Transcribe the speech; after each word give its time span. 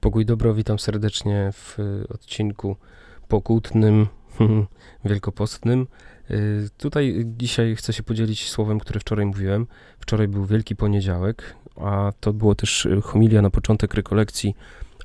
Pokój 0.00 0.26
dobro, 0.26 0.54
witam 0.54 0.78
serdecznie 0.78 1.50
w 1.52 1.78
odcinku 2.08 2.76
pokutnym, 3.28 4.06
wielkopostnym. 5.04 5.86
Y, 6.30 6.68
tutaj 6.76 7.24
dzisiaj 7.26 7.76
chcę 7.76 7.92
się 7.92 8.02
podzielić 8.02 8.48
słowem, 8.50 8.80
które 8.80 9.00
wczoraj 9.00 9.26
mówiłem. 9.26 9.66
Wczoraj 10.00 10.28
był 10.28 10.44
Wielki 10.46 10.76
Poniedziałek, 10.76 11.54
a 11.76 12.12
to 12.20 12.32
było 12.32 12.54
też 12.54 12.88
homilia 13.02 13.42
na 13.42 13.50
początek 13.50 13.94
rekolekcji 13.94 14.54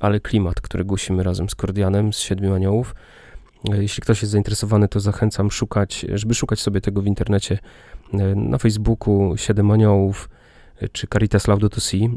Ale 0.00 0.20
Klimat, 0.20 0.60
które 0.60 0.84
głosimy 0.84 1.22
razem 1.22 1.48
z 1.48 1.54
Kordianem 1.54 2.12
z 2.12 2.18
Siedmiu 2.18 2.54
Aniołów. 2.54 2.94
Y, 3.74 3.82
jeśli 3.82 4.02
ktoś 4.02 4.22
jest 4.22 4.32
zainteresowany, 4.32 4.88
to 4.88 5.00
zachęcam 5.00 5.50
szukać, 5.50 6.06
żeby 6.14 6.34
szukać 6.34 6.60
sobie 6.60 6.80
tego 6.80 7.02
w 7.02 7.06
internecie 7.06 7.58
y, 8.14 8.18
na 8.36 8.58
Facebooku 8.58 9.36
Siedem 9.36 9.70
Aniołów 9.70 10.28
czy 10.92 11.06
Caritas 11.06 11.48
Laudato 11.48 11.80
Si. 11.80 12.10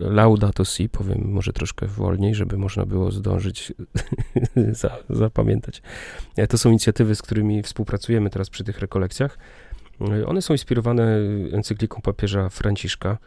Laudato 0.00 0.64
Si, 0.64 0.88
powiem 0.88 1.30
może 1.32 1.52
troszkę 1.52 1.86
wolniej, 1.86 2.34
żeby 2.34 2.58
można 2.58 2.86
było 2.86 3.10
zdążyć 3.10 3.72
za, 4.80 4.96
zapamiętać. 5.10 5.82
E, 6.36 6.46
to 6.46 6.58
są 6.58 6.70
inicjatywy, 6.70 7.14
z 7.14 7.22
którymi 7.22 7.62
współpracujemy 7.62 8.30
teraz 8.30 8.50
przy 8.50 8.64
tych 8.64 8.78
rekolekcjach. 8.78 9.38
E, 10.00 10.26
one 10.26 10.42
są 10.42 10.54
inspirowane 10.54 11.18
encykliką 11.52 12.00
papieża 12.02 12.48
Franciszka, 12.48 13.18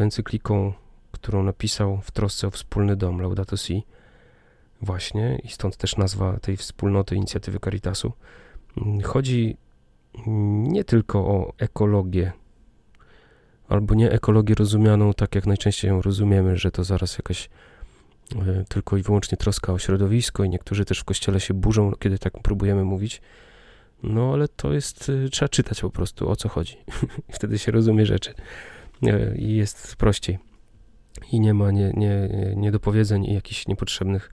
encykliką, 0.00 0.72
którą 1.12 1.42
napisał 1.42 2.00
w 2.02 2.10
trosce 2.10 2.46
o 2.46 2.50
wspólny 2.50 2.96
dom, 2.96 3.20
Laudato 3.20 3.56
Si. 3.56 3.82
Właśnie, 4.82 5.40
i 5.44 5.48
stąd 5.48 5.76
też 5.76 5.96
nazwa 5.96 6.40
tej 6.40 6.56
wspólnoty 6.56 7.16
inicjatywy 7.16 7.58
Caritasu. 7.64 8.12
Chodzi 9.04 9.56
nie 10.26 10.84
tylko 10.84 11.18
o 11.18 11.52
ekologię, 11.58 12.32
albo 13.68 13.94
nie 13.94 14.10
ekologię 14.10 14.54
rozumianą 14.54 15.14
tak, 15.14 15.34
jak 15.34 15.46
najczęściej 15.46 15.88
ją 15.88 16.02
rozumiemy, 16.02 16.56
że 16.56 16.70
to 16.70 16.84
zaraz 16.84 17.18
jakaś 17.18 17.48
e, 18.36 18.64
tylko 18.68 18.96
i 18.96 19.02
wyłącznie 19.02 19.38
troska 19.38 19.72
o 19.72 19.78
środowisko 19.78 20.44
i 20.44 20.48
niektórzy 20.48 20.84
też 20.84 20.98
w 20.98 21.04
kościele 21.04 21.40
się 21.40 21.54
burzą, 21.54 21.92
kiedy 21.98 22.18
tak 22.18 22.32
próbujemy 22.42 22.84
mówić. 22.84 23.22
No 24.02 24.32
ale 24.32 24.48
to 24.48 24.72
jest, 24.72 25.10
e, 25.26 25.28
trzeba 25.28 25.48
czytać 25.48 25.80
po 25.80 25.90
prostu 25.90 26.28
o 26.28 26.36
co 26.36 26.48
chodzi. 26.48 26.76
Wtedy 27.36 27.58
się 27.58 27.72
rozumie 27.72 28.06
rzeczy 28.06 28.34
e, 29.02 29.36
i 29.36 29.56
jest 29.56 29.96
prościej. 29.96 30.38
I 31.32 31.40
nie 31.40 31.54
ma 31.54 31.70
nie, 31.70 31.92
nie, 31.96 32.28
niedopowiedzeń 32.56 33.24
i 33.24 33.34
jakichś 33.34 33.66
niepotrzebnych 33.66 34.30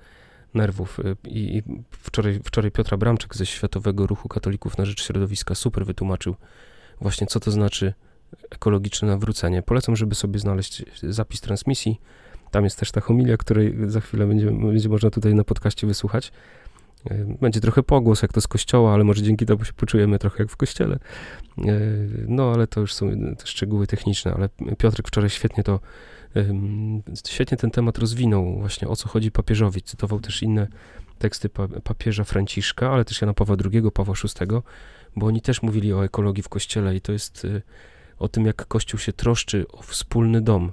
nerwów. 0.54 1.00
I, 1.28 1.58
I, 1.58 1.64
wczoraj, 1.92 2.40
wczoraj 2.44 2.72
Piotr 2.72 2.98
Bramczyk 2.98 3.36
ze 3.36 3.46
Światowego 3.46 4.08
Ruchu 4.08 4.30
Katolików 4.30 4.78
na 4.78 4.86
Rzecz 4.86 5.04
Środowiska 5.04 5.56
super 5.56 5.86
wytłumaczył 5.86 6.36
właśnie, 7.02 7.28
co 7.28 7.40
to 7.40 7.52
znaczy 7.52 7.94
ekologiczne 8.50 9.08
nawrócenie. 9.08 9.62
Polecam, 9.62 9.96
żeby 9.96 10.16
sobie 10.16 10.40
znaleźć 10.40 10.84
zapis 11.04 11.42
transmisji. 11.42 12.02
Tam 12.52 12.64
jest 12.64 12.80
też 12.80 12.92
ta 12.92 13.02
homilia, 13.02 13.38
której 13.38 13.76
za 13.88 14.02
chwilę 14.02 14.28
będzie, 14.28 14.52
będzie 14.52 14.90
można 14.90 15.10
tutaj 15.10 15.36
na 15.36 15.44
podcaście 15.44 15.88
wysłuchać. 15.88 16.32
E, 17.10 17.38
będzie 17.42 17.62
trochę 17.62 17.84
pogłos, 17.84 18.22
jak 18.22 18.34
to 18.34 18.42
z 18.42 18.48
kościoła, 18.48 18.94
ale 18.94 19.04
może 19.04 19.22
dzięki 19.22 19.46
temu 19.46 19.66
się 19.66 19.74
poczujemy 19.74 20.20
trochę 20.20 20.44
jak 20.44 20.52
w 20.52 20.58
kościele. 20.58 20.96
E, 20.96 21.72
no, 22.28 22.52
ale 22.54 22.68
to 22.68 22.80
już 22.82 22.94
są 22.94 23.12
te 23.38 23.48
szczegóły 23.48 23.88
techniczne, 23.88 24.34
ale 24.34 24.50
Piotrek 24.78 25.08
wczoraj 25.08 25.30
świetnie 25.30 25.64
to, 25.64 25.80
świetnie 27.28 27.58
ten 27.58 27.72
temat 27.72 27.98
rozwinął, 27.98 28.60
właśnie 28.60 28.88
o 28.88 28.96
co 28.96 29.10
chodzi 29.10 29.32
papieżowi. 29.32 29.82
Cytował 29.82 30.20
też 30.20 30.44
inne 30.44 30.68
teksty 31.20 31.50
papieża 31.84 32.24
Franciszka, 32.24 32.92
ale 32.92 33.06
też 33.06 33.22
Jana 33.22 33.34
Pawła 33.34 33.56
II, 33.74 33.92
Pawła 33.94 34.16
VI, 34.24 34.46
bo 35.16 35.26
oni 35.26 35.42
też 35.42 35.62
mówili 35.62 35.94
o 35.94 36.06
ekologii 36.06 36.44
w 36.44 36.50
kościele 36.50 36.96
i 36.96 37.02
to 37.02 37.12
jest 37.12 37.46
y, 37.46 37.62
o 38.22 38.28
tym, 38.28 38.46
jak 38.46 38.68
Kościół 38.68 39.00
się 39.00 39.14
troszczy 39.14 39.66
o 39.68 39.82
wspólny 39.82 40.42
dom. 40.42 40.72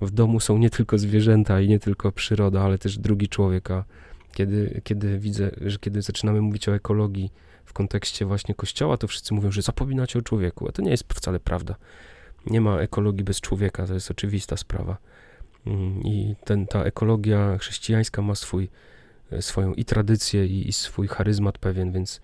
W 0.00 0.10
domu 0.10 0.40
są 0.40 0.58
nie 0.58 0.70
tylko 0.70 0.98
zwierzęta 0.98 1.60
i 1.60 1.68
nie 1.68 1.78
tylko 1.78 2.12
przyroda, 2.12 2.62
ale 2.62 2.78
też 2.78 2.98
drugi 2.98 3.28
człowiek. 3.28 3.70
A 3.70 3.84
kiedy, 4.32 4.80
kiedy 4.84 5.18
widzę, 5.18 5.50
że 5.60 5.78
kiedy 5.78 6.02
zaczynamy 6.02 6.40
mówić 6.40 6.68
o 6.68 6.74
ekologii 6.74 7.30
w 7.64 7.72
kontekście 7.72 8.24
właśnie 8.24 8.54
Kościoła, 8.54 8.96
to 8.96 9.06
wszyscy 9.08 9.34
mówią, 9.34 9.50
że 9.50 9.62
zapominacie 9.62 10.18
o 10.18 10.22
człowieku, 10.22 10.68
a 10.68 10.72
to 10.72 10.82
nie 10.82 10.90
jest 10.90 11.14
wcale 11.14 11.40
prawda. 11.40 11.74
Nie 12.46 12.60
ma 12.60 12.78
ekologii 12.78 13.24
bez 13.24 13.40
człowieka, 13.40 13.86
to 13.86 13.94
jest 13.94 14.10
oczywista 14.10 14.56
sprawa. 14.56 14.96
Mm, 15.66 16.02
I 16.02 16.34
ten, 16.44 16.66
ta 16.66 16.84
ekologia 16.84 17.58
chrześcijańska 17.58 18.22
ma 18.22 18.34
swój, 18.34 18.68
e, 19.32 19.42
swoją 19.42 19.74
i 19.74 19.84
tradycję, 19.84 20.46
i, 20.46 20.68
i 20.68 20.72
swój 20.72 21.08
charyzmat 21.08 21.58
pewien, 21.58 21.92
więc 21.92 22.20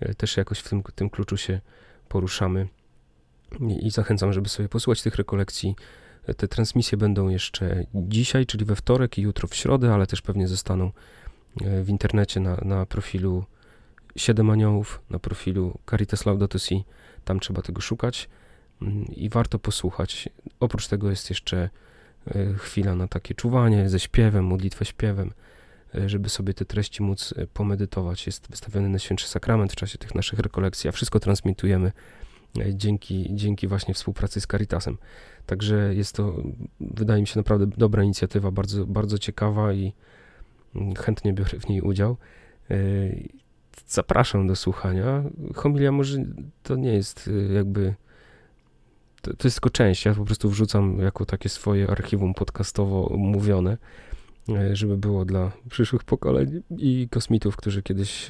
e, 0.00 0.14
też 0.14 0.36
jakoś 0.36 0.58
w 0.58 0.68
tym, 0.68 0.82
tym 0.94 1.10
kluczu 1.10 1.36
się 1.36 1.60
poruszamy 2.08 2.68
i 3.80 3.90
zachęcam, 3.90 4.32
żeby 4.32 4.48
sobie 4.48 4.68
posłuchać 4.68 5.02
tych 5.02 5.16
rekolekcji. 5.16 5.74
Te 6.36 6.48
transmisje 6.48 6.98
będą 6.98 7.28
jeszcze 7.28 7.84
dzisiaj, 7.94 8.46
czyli 8.46 8.64
we 8.64 8.76
wtorek 8.76 9.18
i 9.18 9.22
jutro 9.22 9.48
w 9.48 9.54
środę, 9.54 9.94
ale 9.94 10.06
też 10.06 10.22
pewnie 10.22 10.48
zostaną 10.48 10.92
e, 11.64 11.82
w 11.82 11.88
internecie 11.88 12.40
na, 12.40 12.56
na 12.56 12.86
profilu 12.86 13.44
Siedem 14.16 14.50
Aniołów, 14.50 15.02
na 15.10 15.18
profilu 15.18 15.78
Caritas 15.90 16.26
Laudato. 16.26 16.58
Tam 17.24 17.40
trzeba 17.40 17.62
tego 17.62 17.80
szukać 17.80 18.28
mm, 18.82 19.04
i 19.04 19.28
warto 19.28 19.58
posłuchać. 19.58 20.28
Oprócz 20.60 20.88
tego 20.88 21.10
jest 21.10 21.30
jeszcze 21.30 21.70
e, 22.26 22.54
chwila 22.54 22.94
na 22.94 23.08
takie 23.08 23.34
czuwanie 23.34 23.88
ze 23.88 24.00
śpiewem, 24.00 24.44
modlitwę 24.44 24.84
śpiewem, 24.84 25.32
e, 25.94 26.08
żeby 26.08 26.28
sobie 26.28 26.54
te 26.54 26.64
treści 26.64 27.02
móc 27.02 27.34
pomedytować. 27.54 28.26
Jest 28.26 28.50
wystawiony 28.50 28.88
na 28.88 28.98
Świętszy 28.98 29.28
Sakrament 29.28 29.72
w 29.72 29.76
czasie 29.76 29.98
tych 29.98 30.14
naszych 30.14 30.38
rekolekcji, 30.38 30.88
a 30.88 30.92
wszystko 30.92 31.20
transmitujemy 31.20 31.92
dzięki, 32.74 33.30
dzięki 33.30 33.68
właśnie 33.68 33.94
współpracy 33.94 34.40
z 34.40 34.46
Caritasem. 34.46 34.98
Także 35.46 35.94
jest 35.94 36.16
to, 36.16 36.42
wydaje 36.80 37.20
mi 37.20 37.26
się, 37.26 37.38
naprawdę 37.38 37.66
dobra 37.66 38.02
inicjatywa, 38.02 38.50
bardzo, 38.50 38.86
bardzo 38.86 39.18
ciekawa 39.18 39.72
i 39.72 39.92
mm, 40.76 40.94
chętnie 40.94 41.32
biorę 41.32 41.58
w 41.60 41.68
niej 41.68 41.80
udział. 41.80 42.16
E, 42.70 42.76
zapraszam 43.86 44.46
do 44.46 44.56
słuchania. 44.56 45.24
Homilia 45.54 45.92
może 45.92 46.18
to 46.62 46.76
nie 46.76 46.92
jest 46.92 47.30
e, 47.50 47.52
jakby. 47.52 47.94
To, 49.22 49.36
to 49.36 49.48
jest 49.48 49.56
tylko 49.56 49.70
część. 49.70 50.04
Ja 50.04 50.14
po 50.14 50.24
prostu 50.24 50.50
wrzucam 50.50 50.98
jako 50.98 51.24
takie 51.24 51.48
swoje 51.48 51.90
archiwum 51.90 52.34
podcastowo 52.34 53.12
mówione, 53.16 53.78
żeby 54.72 54.96
było 54.98 55.24
dla 55.24 55.52
przyszłych 55.70 56.04
pokoleń 56.04 56.62
i 56.78 57.08
kosmitów, 57.10 57.56
którzy 57.56 57.82
kiedyś 57.82 58.28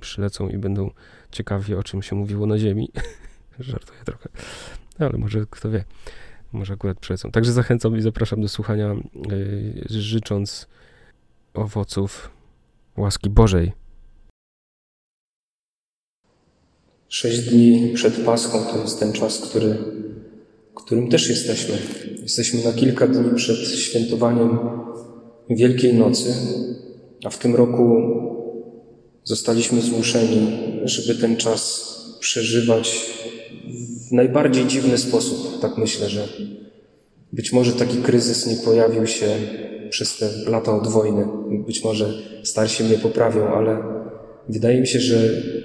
przylecą 0.00 0.48
i 0.48 0.58
będą 0.58 0.90
ciekawi, 1.30 1.74
o 1.74 1.82
czym 1.82 2.02
się 2.02 2.16
mówiło 2.16 2.46
na 2.46 2.58
Ziemi. 2.58 2.88
Żartuję 3.58 4.00
trochę. 4.04 4.28
No, 4.98 5.06
ale 5.06 5.18
może 5.18 5.46
kto 5.50 5.70
wie. 5.70 5.84
Może 6.52 6.72
akurat 6.72 6.98
przylecą. 6.98 7.30
Także 7.30 7.52
zachęcam 7.52 7.96
i 7.96 8.00
zapraszam 8.00 8.42
do 8.42 8.48
słuchania, 8.48 8.94
yy, 9.30 10.00
życząc 10.00 10.66
owoców 11.54 12.30
łaski 12.96 13.30
Bożej. 13.30 13.72
Sześć 17.08 17.40
dni 17.40 17.92
przed 17.94 18.24
Paschą 18.24 18.64
to 18.64 18.82
jest 18.82 19.00
ten 19.00 19.12
czas, 19.12 19.40
który, 19.40 19.78
którym 20.74 21.08
też 21.08 21.28
jesteśmy. 21.28 21.78
Jesteśmy 22.22 22.64
na 22.64 22.72
kilka 22.72 23.06
dni 23.06 23.34
przed 23.34 23.58
świętowaniem 23.58 24.58
Wielkiej 25.50 25.94
Nocy, 25.94 26.34
a 27.24 27.30
w 27.30 27.38
tym 27.38 27.54
roku 27.56 28.02
zostaliśmy 29.24 29.80
zmuszeni, 29.80 30.58
żeby 30.84 31.20
ten 31.20 31.36
czas 31.36 31.92
przeżywać 32.20 33.10
w 34.12 34.14
najbardziej 34.14 34.66
dziwny 34.66 34.98
sposób. 34.98 35.60
Tak 35.60 35.78
myślę, 35.78 36.08
że 36.08 36.28
być 37.32 37.52
może 37.52 37.72
taki 37.72 37.96
kryzys 37.96 38.46
nie 38.46 38.56
pojawił 38.56 39.06
się 39.06 39.26
przez 39.90 40.18
te 40.18 40.50
lata 40.50 40.76
od 40.76 40.88
wojny. 40.88 41.26
Być 41.66 41.84
może 41.84 42.14
starsi 42.44 42.84
mnie 42.84 42.98
poprawią, 42.98 43.48
ale 43.48 43.82
wydaje 44.48 44.80
mi 44.80 44.86
się, 44.86 45.00
że 45.00 45.16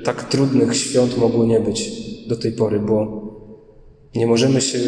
tak 0.03 0.23
trudnych 0.23 0.75
świąt 0.75 1.17
mogło 1.17 1.45
nie 1.45 1.59
być 1.59 1.91
do 2.27 2.35
tej 2.35 2.51
pory, 2.51 2.79
bo 2.79 3.21
nie 4.15 4.27
możemy 4.27 4.61
się 4.61 4.79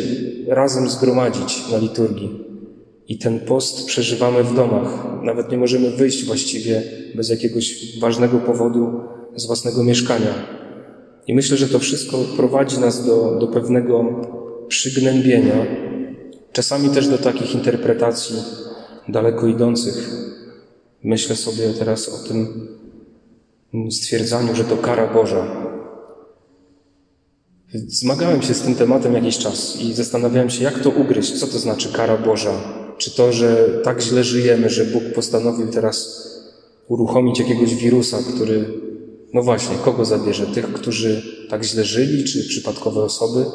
razem 0.47 0.89
zgromadzić 0.89 1.71
na 1.71 1.77
liturgii. 1.77 2.29
I 3.07 3.17
ten 3.17 3.39
post 3.39 3.85
przeżywamy 3.85 4.43
w 4.43 4.55
domach. 4.55 5.05
Nawet 5.23 5.51
nie 5.51 5.57
możemy 5.57 5.91
wyjść 5.91 6.25
właściwie 6.25 6.83
bez 7.15 7.29
jakiegoś 7.29 7.99
ważnego 7.99 8.37
powodu 8.37 9.01
z 9.35 9.45
własnego 9.45 9.83
mieszkania. 9.83 10.58
I 11.29 11.33
myślę, 11.33 11.57
że 11.57 11.67
to 11.67 11.79
wszystko 11.79 12.17
prowadzi 12.17 12.79
nas 12.79 13.05
do, 13.05 13.37
do 13.39 13.47
pewnego 13.47 14.05
przygnębienia, 14.67 15.65
czasami 16.51 16.89
też 16.89 17.07
do 17.07 17.17
takich 17.17 17.55
interpretacji 17.55 18.35
daleko 19.07 19.47
idących. 19.47 20.09
Myślę 21.03 21.35
sobie 21.35 21.73
teraz 21.79 22.09
o 22.09 22.27
tym 22.27 22.67
stwierdzaniu, 23.91 24.55
że 24.55 24.63
to 24.63 24.77
kara 24.77 25.13
Boża. 25.13 25.47
Zmagałem 27.87 28.41
się 28.41 28.53
z 28.53 28.61
tym 28.61 28.75
tematem 28.75 29.13
jakiś 29.13 29.37
czas 29.37 29.81
i 29.81 29.93
zastanawiałem 29.93 30.49
się, 30.49 30.63
jak 30.63 30.79
to 30.79 30.89
ugryźć, 30.89 31.39
co 31.39 31.47
to 31.47 31.59
znaczy 31.59 31.93
kara 31.93 32.17
Boża. 32.17 32.53
Czy 32.97 33.15
to, 33.15 33.33
że 33.33 33.79
tak 33.83 34.01
źle 34.01 34.23
żyjemy, 34.23 34.69
że 34.69 34.85
Bóg 34.85 35.03
postanowił 35.15 35.67
teraz 35.67 36.27
uruchomić 36.87 37.39
jakiegoś 37.39 37.75
wirusa, 37.75 38.17
który 38.35 38.88
no 39.33 39.41
właśnie, 39.41 39.75
kogo 39.85 40.05
zabierze? 40.05 40.45
Tych, 40.45 40.73
którzy 40.73 41.21
tak 41.49 41.63
źle 41.63 41.83
żyli, 41.83 42.23
czy 42.23 42.47
przypadkowe 42.47 43.03
osoby? 43.03 43.45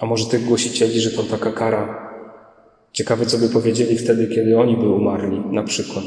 A 0.00 0.06
może 0.06 0.26
tych 0.26 0.44
głosicieli, 0.44 1.00
że 1.00 1.10
to 1.10 1.22
taka 1.22 1.52
kara 1.52 2.08
Ciekawe, 2.92 3.26
co 3.26 3.38
by 3.38 3.48
powiedzieli 3.48 3.98
wtedy, 3.98 4.26
kiedy 4.26 4.58
oni 4.58 4.76
by 4.76 4.88
umarli, 4.88 5.40
na 5.50 5.62
przykład. 5.62 6.04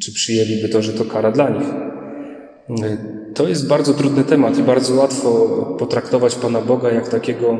Czy 0.00 0.12
przyjęliby 0.12 0.68
to, 0.68 0.82
że 0.82 0.92
to 0.92 1.04
kara 1.04 1.32
dla 1.32 1.50
nich? 1.50 1.68
To 3.34 3.48
jest 3.48 3.68
bardzo 3.68 3.94
trudny 3.94 4.24
temat 4.24 4.58
i 4.58 4.62
bardzo 4.62 4.94
łatwo 4.94 5.30
potraktować 5.78 6.34
Pana 6.34 6.60
Boga 6.60 6.90
jak 6.90 7.08
takiego 7.08 7.58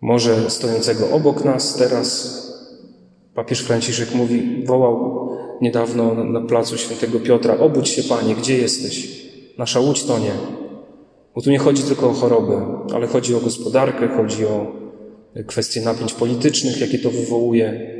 może 0.00 0.50
stojącego 0.50 1.10
obok 1.10 1.44
nas 1.44 1.76
teraz. 1.76 2.36
Papież 3.34 3.60
Franciszek 3.60 4.14
mówi, 4.14 4.64
wołał 4.66 5.25
niedawno 5.60 6.24
na 6.24 6.40
placu 6.40 6.78
Świętego 6.78 7.20
Piotra, 7.20 7.58
obudź 7.58 7.88
się 7.88 8.02
Panie, 8.02 8.34
gdzie 8.34 8.58
jesteś? 8.58 9.26
Nasza 9.58 9.80
łódź 9.80 10.04
tonie. 10.04 10.30
Bo 11.34 11.42
tu 11.42 11.50
nie 11.50 11.58
chodzi 11.58 11.82
tylko 11.82 12.10
o 12.10 12.12
chorobę, 12.12 12.84
ale 12.94 13.06
chodzi 13.06 13.34
o 13.34 13.40
gospodarkę, 13.40 14.08
chodzi 14.08 14.46
o 14.46 14.72
kwestie 15.46 15.80
napięć 15.80 16.12
politycznych, 16.12 16.80
jakie 16.80 16.98
to 16.98 17.10
wywołuje. 17.10 17.96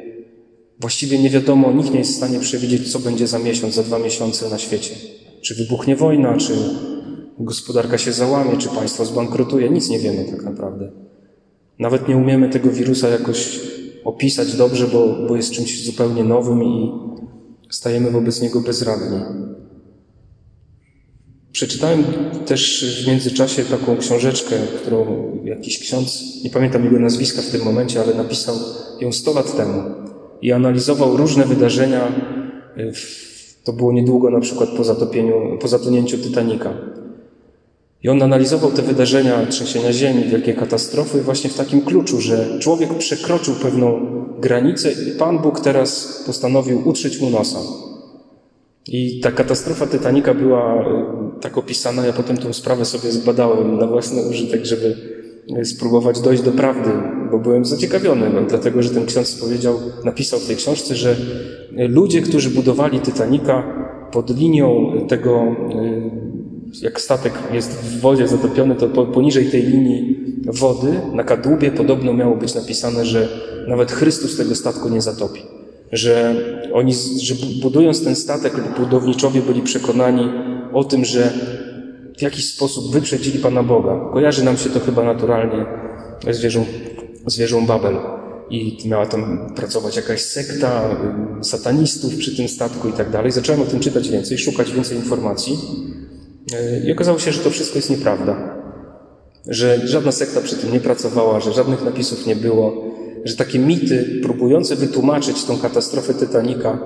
Właściwie 0.80 1.18
nie 1.18 1.30
wiadomo, 1.30 1.72
nikt 1.72 1.90
nie 1.90 1.98
jest 1.98 2.12
w 2.12 2.16
stanie 2.16 2.40
przewidzieć, 2.40 2.92
co 2.92 2.98
będzie 2.98 3.26
za 3.26 3.38
miesiąc, 3.38 3.74
za 3.74 3.82
dwa 3.82 3.98
miesiące 3.98 4.50
na 4.50 4.58
świecie. 4.58 4.94
Czy 5.42 5.54
wybuchnie 5.54 5.96
wojna, 5.96 6.36
czy 6.36 6.52
gospodarka 7.38 7.98
się 7.98 8.12
załamie, 8.12 8.56
czy 8.56 8.68
państwo 8.68 9.04
zbankrutuje. 9.04 9.70
Nic 9.70 9.88
nie 9.88 9.98
wiemy 9.98 10.24
tak 10.24 10.42
naprawdę. 10.42 10.92
Nawet 11.78 12.08
nie 12.08 12.16
umiemy 12.16 12.48
tego 12.48 12.70
wirusa 12.70 13.08
jakoś 13.08 13.60
opisać 14.04 14.56
dobrze, 14.56 14.86
bo, 14.86 15.16
bo 15.28 15.36
jest 15.36 15.50
czymś 15.50 15.84
zupełnie 15.84 16.24
nowym 16.24 16.64
i 16.64 16.92
stajemy 17.70 18.10
wobec 18.10 18.42
niego 18.42 18.60
bezradni. 18.60 19.18
Przeczytałem 21.52 22.04
też 22.46 22.84
w 23.04 23.08
międzyczasie 23.08 23.64
taką 23.64 23.96
książeczkę, 23.96 24.56
którą 24.82 25.32
jakiś 25.44 25.78
ksiądz, 25.78 26.22
nie 26.44 26.50
pamiętam 26.50 26.84
jego 26.84 26.98
nazwiska 26.98 27.42
w 27.42 27.50
tym 27.50 27.64
momencie, 27.64 28.00
ale 28.00 28.14
napisał 28.14 28.54
ją 29.00 29.12
100 29.12 29.34
lat 29.34 29.56
temu 29.56 29.82
i 30.42 30.52
analizował 30.52 31.16
różne 31.16 31.44
wydarzenia. 31.44 32.12
To 33.64 33.72
było 33.72 33.92
niedługo 33.92 34.30
na 34.30 34.40
przykład 34.40 34.70
po 34.76 34.84
zatopieniu, 34.84 35.58
po 35.60 35.68
zatonięciu 35.68 36.18
Titanica. 36.18 36.74
I 38.02 38.08
on 38.08 38.22
analizował 38.22 38.70
te 38.70 38.82
wydarzenia, 38.82 39.46
trzęsienia 39.46 39.92
ziemi, 39.92 40.24
wielkie 40.24 40.54
katastrofy 40.54 41.22
właśnie 41.22 41.50
w 41.50 41.56
takim 41.56 41.80
kluczu, 41.80 42.20
że 42.20 42.58
człowiek 42.58 42.94
przekroczył 42.94 43.54
pewną 43.54 44.00
granicę 44.40 44.92
i 44.92 45.18
Pan 45.18 45.38
Bóg 45.38 45.60
teraz 45.60 46.22
postanowił 46.26 46.88
utrzeć 46.88 47.20
mu 47.20 47.30
nosa. 47.30 47.58
I 48.88 49.20
ta 49.20 49.30
katastrofa 49.32 49.86
Titanica 49.86 50.34
była 50.34 50.74
e, 50.74 51.40
tak 51.40 51.58
opisana, 51.58 52.06
ja 52.06 52.12
potem 52.12 52.36
tę 52.36 52.54
sprawę 52.54 52.84
sobie 52.84 53.12
zbadałem 53.12 53.78
na 53.78 53.86
własny 53.86 54.22
użytek, 54.22 54.64
żeby 54.64 54.96
e, 55.56 55.64
spróbować 55.64 56.20
dojść 56.20 56.42
do 56.42 56.52
prawdy, 56.52 56.90
bo 57.30 57.38
byłem 57.38 57.64
zaciekawiony, 57.64 58.30
no, 58.34 58.42
dlatego 58.48 58.82
że 58.82 58.90
ten 58.90 59.06
ksiądz 59.06 59.40
powiedział, 59.40 59.80
napisał 60.04 60.40
w 60.40 60.46
tej 60.46 60.56
książce, 60.56 60.94
że 60.94 61.16
e, 61.76 61.88
ludzie, 61.88 62.22
którzy 62.22 62.50
budowali 62.50 63.00
Titanica 63.00 63.62
pod 64.12 64.38
linią 64.38 64.92
tego, 65.08 65.56
jak 66.82 67.00
statek 67.00 67.32
jest 67.52 67.70
w 67.70 68.00
wodzie 68.00 68.28
zatopiony, 68.28 68.74
to 68.74 68.88
poniżej 68.88 69.50
tej 69.50 69.62
linii 69.62 70.16
wody 70.46 71.00
na 71.12 71.24
kadłubie 71.24 71.70
podobno 71.70 72.14
miało 72.14 72.36
być 72.36 72.54
napisane, 72.54 73.04
że 73.04 73.28
nawet 73.68 73.92
Chrystus 73.92 74.36
tego 74.36 74.54
statku 74.54 74.88
nie 74.88 75.00
zatopi 75.00 75.42
że 75.92 76.34
oni, 76.72 76.94
że 77.20 77.34
budując 77.62 78.04
ten 78.04 78.16
statek, 78.16 78.52
budowniczowie 78.78 79.42
byli 79.42 79.62
przekonani 79.62 80.32
o 80.72 80.84
tym, 80.84 81.04
że 81.04 81.32
w 82.18 82.22
jakiś 82.22 82.54
sposób 82.54 82.92
wyprzedzili 82.92 83.38
Pana 83.38 83.62
Boga. 83.62 84.10
Kojarzy 84.12 84.44
nam 84.44 84.56
się 84.56 84.70
to 84.70 84.80
chyba 84.80 85.04
naturalnie 85.04 85.66
z 86.30 86.40
wieżą, 86.40 86.64
z 87.26 87.36
wieżą 87.36 87.66
Babel. 87.66 87.96
I 88.50 88.78
miała 88.88 89.06
tam 89.06 89.52
pracować 89.56 89.96
jakaś 89.96 90.20
sekta 90.20 90.90
y, 91.40 91.44
satanistów 91.44 92.16
przy 92.16 92.36
tym 92.36 92.48
statku 92.48 92.88
i 92.88 92.92
tak 92.92 93.10
dalej. 93.10 93.32
Zacząłem 93.32 93.60
o 93.60 93.64
tym 93.64 93.80
czytać 93.80 94.08
więcej, 94.08 94.38
szukać 94.38 94.72
więcej 94.72 94.96
informacji. 94.96 95.58
I 96.84 96.92
okazało 96.92 97.18
się, 97.18 97.32
że 97.32 97.40
to 97.42 97.50
wszystko 97.50 97.78
jest 97.78 97.90
nieprawda. 97.90 98.56
Że 99.48 99.88
żadna 99.88 100.12
sekta 100.12 100.40
przy 100.40 100.56
tym 100.56 100.72
nie 100.72 100.80
pracowała, 100.80 101.40
że 101.40 101.52
żadnych 101.52 101.84
napisów 101.84 102.26
nie 102.26 102.36
było, 102.36 102.84
że 103.24 103.36
takie 103.36 103.58
mity 103.58 104.20
próbujące 104.22 104.76
wytłumaczyć 104.76 105.44
tą 105.44 105.58
katastrofę 105.58 106.14
Titanica, 106.14 106.78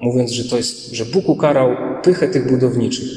mówiąc, 0.00 0.30
że 0.30 0.50
to 0.50 0.56
jest, 0.56 0.92
że 0.92 1.04
Bóg 1.04 1.28
ukarał 1.28 1.68
pychę 2.02 2.28
tych 2.28 2.50
budowniczych. 2.52 3.08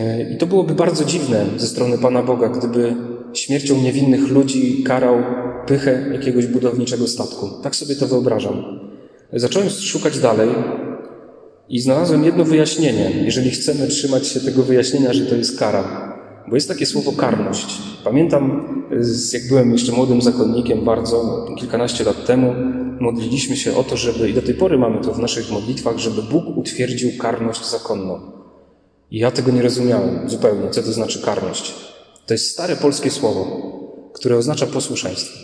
E, 0.00 0.32
I 0.32 0.36
to 0.36 0.46
byłoby 0.46 0.74
bardzo 0.74 1.04
dziwne 1.04 1.46
ze 1.56 1.66
strony 1.66 1.98
Pana 1.98 2.22
Boga, 2.22 2.48
gdyby 2.48 2.94
śmiercią 3.32 3.82
niewinnych 3.82 4.28
ludzi 4.28 4.82
karał 4.82 5.16
pychę 5.66 6.10
jakiegoś 6.12 6.46
budowniczego 6.46 7.08
statku. 7.08 7.50
Tak 7.62 7.76
sobie 7.76 7.94
to 7.94 8.06
wyobrażam. 8.06 8.80
Zacząłem 9.32 9.70
szukać 9.70 10.18
dalej 10.18 10.48
i 11.68 11.80
znalazłem 11.80 12.24
jedno 12.24 12.44
wyjaśnienie, 12.44 13.10
jeżeli 13.24 13.50
chcemy 13.50 13.86
trzymać 13.86 14.28
się 14.28 14.40
tego 14.40 14.62
wyjaśnienia, 14.62 15.12
że 15.12 15.26
to 15.26 15.34
jest 15.34 15.58
kara. 15.58 16.16
Bo 16.48 16.54
jest 16.54 16.68
takie 16.68 16.86
słowo 16.86 17.12
karność. 17.12 17.78
Pamiętam, 18.04 18.68
jak 19.32 19.48
byłem 19.48 19.72
jeszcze 19.72 19.92
młodym 19.92 20.22
zakonnikiem, 20.22 20.84
bardzo 20.84 21.46
kilkanaście 21.58 22.04
lat 22.04 22.26
temu, 22.26 22.54
modliliśmy 23.00 23.56
się 23.56 23.76
o 23.76 23.84
to, 23.84 23.96
żeby, 23.96 24.30
i 24.30 24.34
do 24.34 24.42
tej 24.42 24.54
pory 24.54 24.78
mamy 24.78 25.00
to 25.00 25.12
w 25.12 25.18
naszych 25.18 25.50
modlitwach, 25.50 25.98
żeby 25.98 26.22
Bóg 26.22 26.44
utwierdził 26.56 27.10
karność 27.18 27.70
zakonną. 27.70 28.20
I 29.10 29.18
ja 29.18 29.30
tego 29.30 29.52
nie 29.52 29.62
rozumiałem 29.62 30.30
zupełnie, 30.30 30.70
co 30.70 30.82
to 30.82 30.92
znaczy 30.92 31.22
karność. 31.22 31.74
To 32.26 32.34
jest 32.34 32.50
stare 32.50 32.76
polskie 32.76 33.10
słowo, 33.10 33.46
które 34.12 34.36
oznacza 34.36 34.66
posłuszeństwo. 34.66 35.38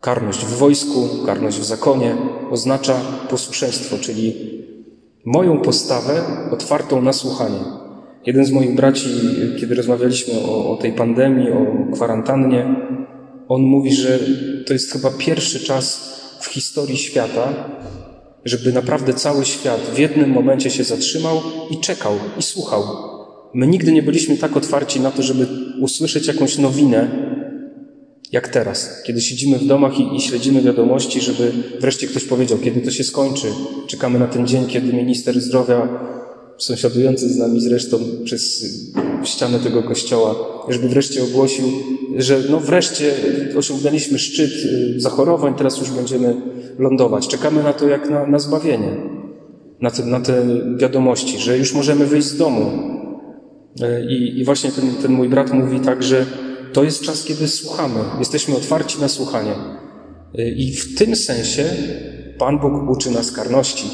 Karność 0.00 0.44
w 0.44 0.56
wojsku, 0.58 1.08
karność 1.26 1.58
w 1.58 1.64
zakonie 1.64 2.16
oznacza 2.50 3.00
posłuszeństwo, 3.30 3.96
czyli 4.00 4.59
moją 5.24 5.60
postawę 5.60 6.22
otwartą 6.50 7.02
na 7.02 7.12
słuchanie. 7.12 7.60
Jeden 8.26 8.44
z 8.44 8.50
moich 8.50 8.74
braci, 8.74 9.10
kiedy 9.60 9.74
rozmawialiśmy 9.74 10.34
o, 10.40 10.70
o 10.70 10.76
tej 10.76 10.92
pandemii, 10.92 11.50
o 11.50 11.92
kwarantannie, 11.94 12.76
on 13.48 13.62
mówi, 13.62 13.92
że 13.92 14.18
to 14.66 14.72
jest 14.72 14.92
chyba 14.92 15.10
pierwszy 15.10 15.60
czas 15.60 16.10
w 16.40 16.46
historii 16.46 16.96
świata, 16.96 17.70
żeby 18.44 18.72
naprawdę 18.72 19.14
cały 19.14 19.44
świat 19.44 19.80
w 19.80 19.98
jednym 19.98 20.30
momencie 20.30 20.70
się 20.70 20.84
zatrzymał 20.84 21.40
i 21.70 21.78
czekał, 21.78 22.12
i 22.38 22.42
słuchał. 22.42 22.82
My 23.54 23.66
nigdy 23.66 23.92
nie 23.92 24.02
byliśmy 24.02 24.36
tak 24.36 24.56
otwarci 24.56 25.00
na 25.00 25.10
to, 25.10 25.22
żeby 25.22 25.46
usłyszeć 25.80 26.26
jakąś 26.26 26.58
nowinę, 26.58 27.08
jak 28.32 28.48
teraz, 28.48 29.02
kiedy 29.06 29.20
siedzimy 29.20 29.58
w 29.58 29.66
domach 29.66 29.98
i, 29.98 30.16
i, 30.16 30.20
śledzimy 30.20 30.62
wiadomości, 30.62 31.20
żeby 31.20 31.52
wreszcie 31.80 32.06
ktoś 32.06 32.24
powiedział, 32.24 32.58
kiedy 32.58 32.80
to 32.80 32.90
się 32.90 33.04
skończy. 33.04 33.46
Czekamy 33.86 34.18
na 34.18 34.26
ten 34.26 34.46
dzień, 34.46 34.66
kiedy 34.66 34.92
minister 34.92 35.40
zdrowia 35.40 35.88
sąsiadujący 36.58 37.28
z 37.28 37.36
nami 37.36 37.60
zresztą 37.60 37.98
przez 38.24 38.64
ścianę 39.24 39.58
tego 39.58 39.82
kościoła, 39.82 40.34
żeby 40.68 40.88
wreszcie 40.88 41.24
ogłosił, 41.24 41.64
że 42.16 42.42
no 42.50 42.60
wreszcie 42.60 43.14
osiągnęliśmy 43.56 44.18
szczyt 44.18 44.50
y, 44.50 45.00
zachorowań, 45.00 45.54
teraz 45.54 45.78
już 45.78 45.90
będziemy 45.90 46.36
lądować. 46.78 47.28
Czekamy 47.28 47.62
na 47.62 47.72
to 47.72 47.88
jak 47.88 48.10
na, 48.10 48.26
na 48.26 48.38
zbawienie, 48.38 48.96
na 49.80 49.90
te, 49.90 50.06
na 50.06 50.20
te 50.20 50.44
wiadomości, 50.76 51.38
że 51.38 51.58
już 51.58 51.74
możemy 51.74 52.06
wyjść 52.06 52.28
z 52.28 52.36
domu. 52.36 52.70
Y, 53.82 54.06
I, 54.10 54.40
i 54.40 54.44
właśnie 54.44 54.72
ten, 54.72 54.94
ten 55.02 55.12
mój 55.12 55.28
brat 55.28 55.52
mówi 55.52 55.80
tak, 55.80 56.02
że 56.02 56.26
to 56.72 56.84
jest 56.84 57.02
czas, 57.02 57.24
kiedy 57.24 57.48
słuchamy. 57.48 58.00
Jesteśmy 58.18 58.56
otwarci 58.56 59.00
na 59.00 59.08
słuchanie. 59.08 59.54
I 60.56 60.72
w 60.72 60.98
tym 60.98 61.16
sensie 61.16 61.64
Pan 62.38 62.58
Bóg 62.58 62.90
uczy 62.90 63.10
nas 63.10 63.32
karności 63.32 63.86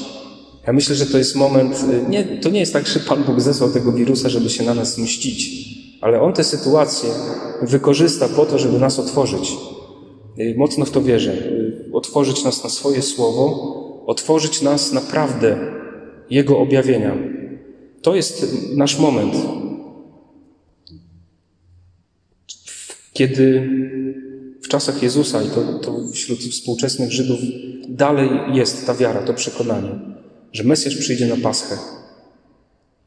ja 0.66 0.73
myślę, 0.73 0.95
że 0.95 1.06
to 1.06 1.18
jest 1.18 1.37
moment, 1.37 1.85
nie, 2.09 2.25
to 2.25 2.50
nie 2.50 2.61
jest 2.61 2.73
tak, 2.73 2.87
że 2.87 3.00
Pan 3.00 3.25
Bóg 3.25 3.40
zesłał 3.40 3.71
tego 3.71 3.92
wirusa, 3.92 4.28
żeby 4.28 4.50
się 4.50 4.64
na 4.64 4.75
nas 4.75 4.99
mścić, 4.99 5.50
ale 6.00 6.21
On 6.21 6.33
tę 6.33 6.45
sytuację 6.45 7.11
wykorzysta 7.62 8.28
po 8.28 8.47
to, 8.47 8.59
żeby 8.59 8.78
nas 8.78 8.99
otworzyć. 8.99 9.56
Mocno 10.56 10.85
w 10.85 10.90
to 10.90 11.02
wierzę. 11.02 11.33
Otworzyć 11.92 12.45
nas 12.45 12.64
na 12.64 12.71
swoje 12.71 13.02
słowo, 13.02 13.75
otworzyć 14.06 14.62
nas 14.62 14.92
naprawdę 14.92 15.59
Jego 16.30 16.59
objawienia. 16.59 17.16
To 18.02 18.16
jest 18.16 18.47
nasz 18.76 18.99
moment. 18.99 19.35
Kiedy 23.16 23.68
w 24.62 24.68
czasach 24.68 25.02
Jezusa 25.02 25.42
i 25.42 25.49
to, 25.49 25.78
to 25.78 26.12
wśród 26.12 26.38
współczesnych 26.38 27.12
Żydów 27.12 27.38
dalej 27.88 28.28
jest 28.52 28.87
ta 28.87 28.94
wiara, 28.94 29.23
to 29.23 29.35
przekonanie 29.35 30.16
że 30.56 30.64
Mesjasz 30.64 30.96
przyjdzie 30.96 31.26
na 31.26 31.37
Paschę. 31.37 31.76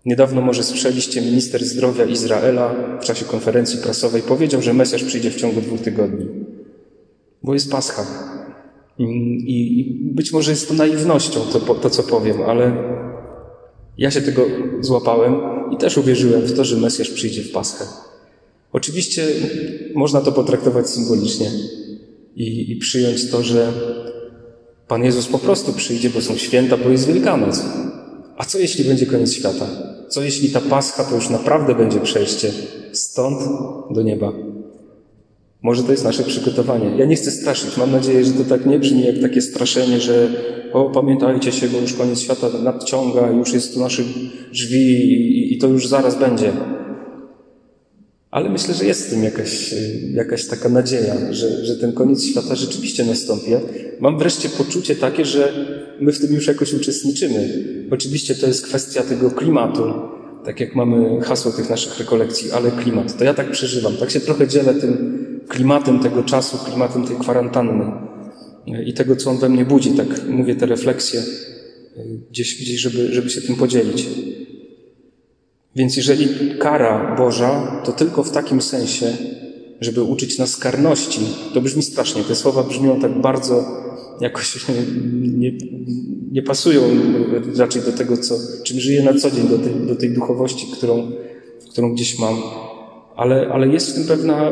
Niedawno 0.05 0.41
może 0.41 0.63
słyszeliście, 0.63 1.21
minister 1.21 1.65
zdrowia 1.65 2.05
Izraela 2.05 2.75
w 3.01 3.05
czasie 3.05 3.25
konferencji 3.25 3.79
prasowej 3.79 4.21
powiedział, 4.21 4.61
że 4.61 4.73
Mesjasz 4.73 5.03
przyjdzie 5.03 5.31
w 5.31 5.35
ciągu 5.35 5.61
dwóch 5.61 5.81
tygodni, 5.81 6.25
bo 7.43 7.53
jest 7.53 7.71
Pascha. 7.71 8.05
I, 8.99 10.11
być 10.15 10.33
może 10.33 10.51
jest 10.51 10.67
to 10.67 10.73
naiwnością, 10.73 11.39
to, 11.39 11.59
to 11.59 11.89
co 11.89 12.03
powiem, 12.03 12.41
ale 12.41 12.83
ja 13.97 14.11
się 14.11 14.21
tego 14.21 14.45
złapałem 14.81 15.35
i 15.71 15.77
też 15.77 15.97
uwierzyłem 15.97 16.41
w 16.41 16.53
to, 16.53 16.65
że 16.65 16.77
Mesjasz 16.77 17.09
przyjdzie 17.09 17.41
w 17.41 17.51
Paschę. 17.51 17.85
Oczywiście 18.73 19.27
można 19.95 20.21
to 20.21 20.31
potraktować 20.31 20.89
symbolicznie. 20.89 21.51
i, 22.35 22.71
i 22.71 22.75
przyjąć 22.75 23.31
to, 23.31 23.43
że 23.43 23.73
Pan 24.87 25.03
Jezus 25.03 25.27
po 25.27 25.39
prostu 25.39 25.73
przyjdzie, 25.73 26.09
bo 26.09 26.21
są 26.21 26.37
święta, 26.37 26.77
bo 26.77 26.89
jest 26.89 27.07
Wielkanoc. 27.07 27.61
A 28.37 28.45
co 28.45 28.59
jeśli 28.59 28.83
będzie 28.83 29.05
koniec 29.05 29.33
świata? 29.33 29.67
Co 30.09 30.21
jeśli 30.21 30.49
ta 30.49 30.61
Pascha 30.61 31.03
to 31.03 31.15
już 31.15 31.29
naprawdę 31.29 31.75
będzie 31.75 31.99
przejście 31.99 32.51
stąd 32.91 33.41
do 33.91 34.01
nieba? 34.01 34.33
Może 35.61 35.83
to 35.83 35.91
jest 35.91 36.03
nasze 36.03 36.23
przygotowanie. 36.23 36.97
Ja 36.97 37.05
nie 37.05 37.15
chcę 37.15 37.31
straszyć. 37.31 37.77
Mam 37.77 37.91
nadzieję, 37.91 38.25
że 38.25 38.31
to 38.31 38.43
tak 38.43 38.65
nie 38.65 38.79
brzmi 38.79 39.05
jak 39.05 39.19
takie 39.19 39.41
straszenie, 39.41 39.99
że 39.99 40.29
o, 40.73 40.89
pamiętajcie 40.89 41.51
się, 41.51 41.67
bo 41.67 41.77
już 41.79 41.93
koniec 41.93 42.19
świata 42.19 42.49
nadciąga, 42.63 43.31
już 43.31 43.53
jest 43.53 43.73
tu 43.73 43.79
naszych 43.79 44.05
drzwi 44.53 44.91
i, 44.91 45.53
i 45.53 45.57
to 45.57 45.67
już 45.67 45.87
zaraz 45.87 46.19
będzie. 46.19 46.51
Ale 48.31 48.49
myślę, 48.49 48.73
że 48.73 48.85
jest 48.85 49.07
w 49.07 49.09
tym 49.09 49.23
jakaś, 49.23 49.75
jakaś 50.13 50.47
taka 50.47 50.69
nadzieja, 50.69 51.33
że, 51.33 51.65
że 51.65 51.75
ten 51.75 51.93
koniec 51.93 52.23
świata 52.23 52.55
rzeczywiście 52.55 53.05
nastąpi. 53.05 53.51
Mam 53.99 54.19
wreszcie 54.19 54.49
poczucie 54.49 54.95
takie, 54.95 55.25
że 55.25 55.65
my 55.99 56.11
w 56.11 56.19
tym 56.19 56.33
już 56.33 56.47
jakoś 56.47 56.73
uczestniczymy. 56.73 57.63
Oczywiście 57.91 58.35
to 58.35 58.47
jest 58.47 58.65
kwestia 58.65 59.03
tego 59.03 59.31
klimatu, 59.31 59.93
tak 60.45 60.59
jak 60.59 60.75
mamy 60.75 61.21
hasło 61.21 61.51
tych 61.51 61.69
naszych 61.69 61.99
rekolekcji, 61.99 62.51
ale 62.51 62.71
klimat. 62.71 63.17
To 63.17 63.23
ja 63.23 63.33
tak 63.33 63.51
przeżywam. 63.51 63.97
Tak 63.97 64.11
się 64.11 64.19
trochę 64.19 64.47
dzielę 64.47 64.73
tym 64.73 65.19
klimatem 65.47 65.99
tego 65.99 66.23
czasu, 66.23 66.57
klimatem 66.57 67.07
tej 67.07 67.15
kwarantanny 67.15 67.91
i 68.85 68.93
tego, 68.93 69.15
co 69.15 69.29
on 69.29 69.37
we 69.37 69.49
mnie 69.49 69.65
budzi. 69.65 69.91
Tak 69.91 70.07
mówię 70.29 70.55
te 70.55 70.65
refleksje 70.65 71.23
gdzieś, 72.31 72.61
gdzieś 72.61 72.79
żeby, 72.81 73.13
żeby 73.13 73.29
się 73.29 73.41
tym 73.41 73.55
podzielić. 73.55 74.05
Więc 75.79 75.97
jeżeli 75.97 76.27
kara 76.57 77.15
Boża, 77.17 77.81
to 77.85 77.91
tylko 77.91 78.23
w 78.23 78.31
takim 78.31 78.61
sensie, 78.61 79.05
żeby 79.81 80.03
uczyć 80.03 80.37
nas 80.37 80.57
karności, 80.57 81.21
to 81.53 81.61
brzmi 81.61 81.83
strasznie. 81.83 82.23
Te 82.23 82.35
słowa 82.35 82.63
brzmią 82.63 82.99
tak 82.99 83.21
bardzo 83.21 83.65
jakoś 84.21 84.65
nie, 85.37 85.51
nie 86.31 86.41
pasują 86.41 86.81
raczej 87.57 87.81
do 87.81 87.91
tego, 87.91 88.17
co, 88.17 88.35
czym 88.63 88.79
żyję 88.79 89.03
na 89.03 89.13
co 89.13 89.31
dzień, 89.31 89.47
do 89.47 89.57
tej, 89.57 89.73
do 89.87 89.95
tej 89.95 90.09
duchowości, 90.09 90.67
którą, 90.77 91.11
którą 91.71 91.93
gdzieś 91.93 92.19
mam. 92.19 92.35
Ale, 93.15 93.49
ale 93.53 93.67
jest 93.67 93.91
w 93.91 93.93
tym 93.93 94.03
pewna, 94.03 94.51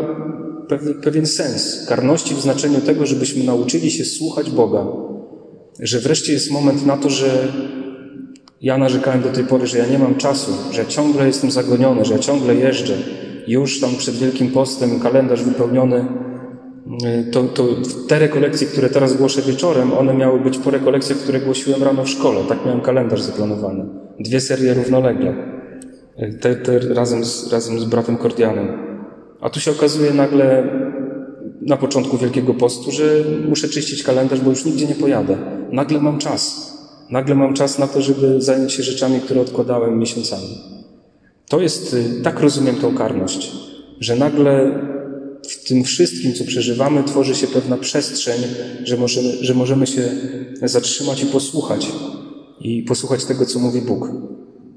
pewien, 1.04 1.26
sens. 1.26 1.86
Karności 1.90 2.36
w 2.36 2.42
znaczeniu 2.42 2.82
tego, 2.82 3.06
żebyśmy 3.06 3.44
nauczyli 3.44 3.92
się 3.92 4.06
słuchać 4.06 4.50
Boga. 4.50 4.88
Że 5.80 6.00
wreszcie 6.00 6.34
jest 6.34 6.52
moment 6.52 6.86
na 6.86 6.98
to, 6.98 7.10
że 7.10 7.54
ja 8.62 8.78
narzekałem 8.78 9.22
do 9.22 9.30
tej 9.30 9.44
pory, 9.44 9.68
że 9.68 9.78
ja 9.78 9.86
nie 9.86 10.00
mam 10.00 10.16
czasu, 10.16 10.52
że 10.72 10.86
ciągle 10.86 11.28
jestem 11.28 11.52
zagoniony, 11.52 12.06
że 12.06 12.14
ja 12.14 12.20
ciągle 12.20 12.56
jeżdżę. 12.56 12.98
Już 13.48 13.80
tam 13.80 13.96
przed 13.98 14.16
Wielkim 14.16 14.52
Postem 14.52 15.00
kalendarz 15.00 15.44
wypełniony. 15.44 16.06
Y, 17.06 17.32
to, 17.32 17.44
to 17.44 17.68
te 18.08 18.20
rekolekcje, 18.20 18.68
które 18.68 18.90
teraz 18.90 19.18
głoszę 19.18 19.42
wieczorem, 19.42 19.94
one 19.94 20.14
miały 20.14 20.40
być 20.40 20.58
po 20.58 20.72
rekolekcjach, 20.72 21.20
które 21.20 21.40
głosiłem 21.40 21.84
rano 21.84 22.04
w 22.04 22.10
szkole. 22.10 22.40
Tak 22.50 22.66
miałem 22.66 22.82
kalendarz 22.82 23.22
zaplanowany. 23.22 23.86
Dwie 24.20 24.40
serie 24.40 24.74
równolegle. 24.74 25.36
Y, 26.20 26.40
te, 26.42 26.56
te 26.56 26.80
razem, 26.80 27.26
z, 27.26 27.54
razem 27.54 27.80
z 27.80 27.86
bratem 27.86 28.18
Kordianem. 28.18 28.68
A 29.42 29.50
tu 29.50 29.60
się 29.60 29.72
okazuje 29.72 30.14
nagle 30.14 30.64
na 31.62 31.78
początku 31.78 32.18
Wielkiego 32.18 32.54
Postu, 32.54 32.92
że 32.92 33.04
muszę 33.50 33.70
czyścić 33.70 34.04
kalendarz, 34.04 34.42
bo 34.42 34.50
już 34.50 34.66
nigdzie 34.66 34.88
nie 34.88 34.96
pojadę. 34.96 35.38
Nagle 35.72 36.02
mam 36.02 36.20
czas. 36.20 36.67
Nagle 37.10 37.36
mam 37.36 37.54
czas 37.54 37.80
na 37.80 37.88
to, 37.88 38.02
żeby 38.02 38.42
zająć 38.42 38.74
się 38.74 38.84
rzeczami, 38.84 39.20
które 39.20 39.42
odkładałem 39.42 40.00
miesiącami. 40.00 40.58
To 41.50 41.62
jest, 41.62 41.94
y, 41.94 42.22
tak 42.24 42.40
rozumiem 42.40 42.76
tą 42.76 42.96
karność, 42.96 43.52
że 44.00 44.16
nagle 44.16 44.84
w 45.50 45.68
tym 45.68 45.84
wszystkim, 45.84 46.34
co 46.34 46.46
przeżywamy, 46.46 47.04
tworzy 47.04 47.36
się 47.36 47.48
pewna 47.48 47.78
przestrzeń, 47.78 48.42
że 48.84 48.98
możemy, 48.98 49.32
że 49.42 49.54
możemy 49.54 49.88
się 49.88 50.10
zatrzymać 50.62 51.24
i 51.24 51.26
posłuchać. 51.26 51.88
I 52.62 52.84
posłuchać 52.84 53.26
tego, 53.26 53.46
co 53.46 53.60
mówi 53.60 53.82
Bóg. 53.82 54.12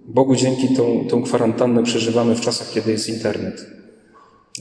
Bogu 0.06 0.36
dzięki 0.36 0.74
tą, 0.76 1.06
tą 1.08 1.22
kwarantannę 1.22 1.82
przeżywamy 1.82 2.34
w 2.34 2.40
czasach, 2.40 2.70
kiedy 2.74 2.92
jest 2.92 3.08
internet. 3.08 3.79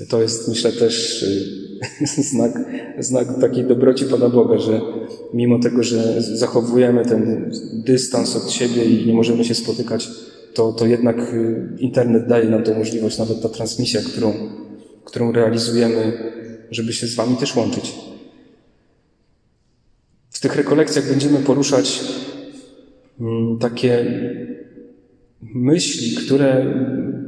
To 0.10 0.22
jest, 0.22 0.48
myślę, 0.48 0.72
też 0.72 1.24
y, 1.24 2.24
znak, 2.32 2.52
znak 3.00 3.28
takiej 3.42 3.64
dobroci 3.64 4.06
Pana 4.06 4.30
Boga, 4.30 4.58
że 4.58 4.82
mimo 5.34 5.60
tego, 5.60 5.84
że 5.84 6.22
zachowujemy 6.22 7.06
ten 7.06 7.52
dystans 7.74 8.36
od 8.36 8.52
siebie 8.52 8.86
i 8.86 9.08
nie 9.08 9.14
możemy 9.14 9.46
się 9.46 9.56
spotykać, 9.56 10.10
to, 10.54 10.74
to 10.74 10.86
jednak 10.86 11.34
y, 11.34 11.70
internet 11.80 12.28
daje 12.28 12.50
nam 12.50 12.64
tę 12.64 12.78
możliwość, 12.78 13.18
nawet 13.18 13.42
ta 13.42 13.50
transmisja, 13.50 14.02
którą, 14.02 14.34
którą 15.06 15.32
realizujemy, 15.32 16.14
żeby 16.72 16.94
się 16.94 17.08
z 17.08 17.16
Wami 17.16 17.36
też 17.36 17.56
łączyć. 17.56 17.96
W 20.30 20.40
tych 20.40 20.56
rekolekcjach 20.56 21.10
będziemy 21.10 21.40
poruszać 21.40 22.02
mm, 23.20 23.60
takie 23.60 24.06
myśli, 25.42 26.16
które 26.16 26.66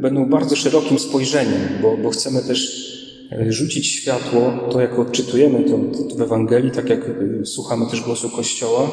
będą 0.01 0.29
bardzo 0.29 0.55
szerokim 0.55 0.99
spojrzeniem, 0.99 1.61
bo, 1.81 1.97
bo 1.97 2.09
chcemy 2.09 2.41
też 2.41 2.91
e, 3.31 3.51
rzucić 3.51 3.87
światło, 3.87 4.53
to 4.71 4.81
jak 4.81 4.99
odczytujemy 4.99 5.63
to, 5.63 5.79
to 6.09 6.15
w 6.15 6.21
Ewangelii, 6.21 6.71
tak 6.71 6.89
jak 6.89 6.99
e, 7.09 7.45
słuchamy 7.45 7.85
też 7.91 8.01
głosu 8.01 8.29
Kościoła, 8.29 8.91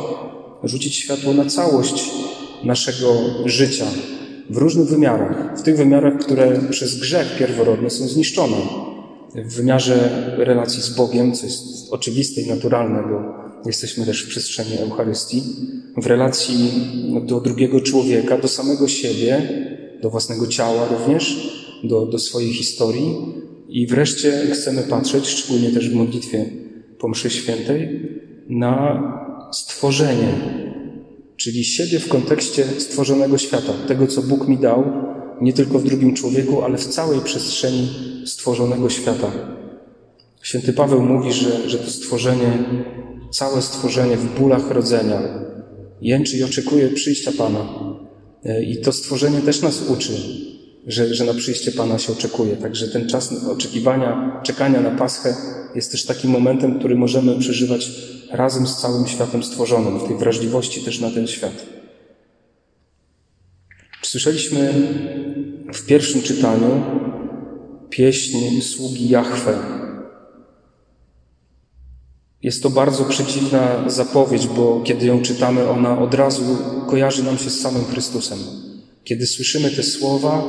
rzucić 0.64 0.96
światło 0.96 1.34
na 1.34 1.44
całość 1.44 2.10
naszego 2.64 3.06
życia 3.44 3.86
w 4.50 4.56
różnych 4.56 4.88
wymiarach. 4.88 5.58
W 5.58 5.62
tych 5.62 5.76
wymiarach, 5.76 6.18
które 6.18 6.60
przez 6.70 7.00
grzech 7.00 7.36
pierworodny 7.38 7.90
są 7.90 8.08
zniszczone. 8.08 8.56
W 9.34 9.54
wymiarze 9.54 10.10
relacji 10.38 10.82
z 10.82 10.88
Bogiem, 10.88 11.32
co 11.32 11.46
jest 11.46 11.92
oczywiste 11.92 12.40
i 12.40 12.48
naturalne, 12.48 13.02
bo 13.02 13.47
jesteśmy 13.66 14.06
też 14.06 14.24
w 14.24 14.28
przestrzeni 14.28 14.78
Eucharystii, 14.78 15.42
w 15.96 16.06
relacji 16.06 16.70
do 17.26 17.40
drugiego 17.40 17.80
człowieka, 17.80 18.38
do 18.38 18.48
samego 18.48 18.88
siebie, 18.88 19.48
do 20.02 20.10
własnego 20.10 20.46
ciała 20.46 20.88
również, 20.88 21.52
do, 21.84 22.06
do 22.06 22.18
swojej 22.18 22.52
historii. 22.52 23.14
I 23.68 23.86
wreszcie 23.86 24.32
chcemy 24.52 24.82
patrzeć, 24.82 25.26
szczególnie 25.26 25.70
też 25.70 25.90
w 25.90 25.94
modlitwie 25.94 26.46
po 26.98 27.08
mszy 27.08 27.30
świętej, 27.30 28.00
na 28.48 29.02
stworzenie, 29.52 30.28
czyli 31.36 31.64
siebie 31.64 31.98
w 31.98 32.08
kontekście 32.08 32.64
stworzonego 32.78 33.38
świata, 33.38 33.72
tego, 33.88 34.06
co 34.06 34.22
Bóg 34.22 34.48
mi 34.48 34.58
dał, 34.58 34.84
nie 35.40 35.52
tylko 35.52 35.78
w 35.78 35.84
drugim 35.84 36.14
człowieku, 36.14 36.62
ale 36.62 36.78
w 36.78 36.86
całej 36.86 37.20
przestrzeni 37.20 37.88
stworzonego 38.26 38.90
świata. 38.90 39.32
Święty 40.42 40.72
Paweł 40.72 41.02
mówi, 41.02 41.32
że, 41.32 41.70
że 41.70 41.78
to 41.78 41.90
stworzenie, 41.90 42.64
całe 43.30 43.62
stworzenie 43.62 44.16
w 44.16 44.40
bólach 44.40 44.70
rodzenia 44.70 45.20
jęczy 46.00 46.36
i 46.36 46.42
oczekuje 46.42 46.88
przyjścia 46.88 47.32
Pana. 47.38 47.66
E, 48.44 48.62
I 48.62 48.80
to 48.80 48.92
stworzenie 48.92 49.40
też 49.40 49.62
nas 49.62 49.82
uczy, 49.88 50.12
że, 50.86 51.14
że 51.14 51.24
na 51.24 51.34
przyjście 51.34 51.72
Pana 51.72 51.98
się 51.98 52.12
oczekuje. 52.12 52.56
Także 52.56 52.88
ten 52.88 53.08
czas 53.08 53.32
oczekiwania, 53.44 54.40
czekania 54.44 54.80
na 54.80 54.90
Paschę 54.90 55.34
jest 55.74 55.92
też 55.92 56.04
takim 56.04 56.30
momentem, 56.30 56.78
który 56.78 56.94
możemy 56.96 57.38
przeżywać 57.38 57.90
razem 58.30 58.66
z 58.66 58.76
całym 58.76 59.06
światem 59.06 59.42
stworzonym, 59.42 59.98
w 59.98 60.08
tej 60.08 60.16
wrażliwości 60.16 60.80
też 60.80 61.00
na 61.00 61.10
ten 61.10 61.26
świat. 61.26 61.66
Słyszeliśmy 64.02 64.74
w 65.74 65.86
pierwszym 65.86 66.22
czytaniu 66.22 66.82
pieśń 67.90 68.60
sługi 68.60 69.08
Jahwe. 69.08 69.58
Jest 72.42 72.62
to 72.62 72.70
bardzo 72.70 73.04
przeciwna 73.04 73.90
zapowiedź, 73.90 74.46
bo 74.46 74.80
kiedy 74.84 75.06
ją 75.06 75.22
czytamy, 75.22 75.68
ona 75.68 75.98
od 75.98 76.14
razu 76.14 76.42
kojarzy 76.86 77.22
nam 77.22 77.38
się 77.38 77.50
z 77.50 77.60
samym 77.60 77.84
Chrystusem. 77.84 78.38
Kiedy 79.04 79.26
słyszymy 79.26 79.70
te 79.70 79.82
słowa, 79.82 80.42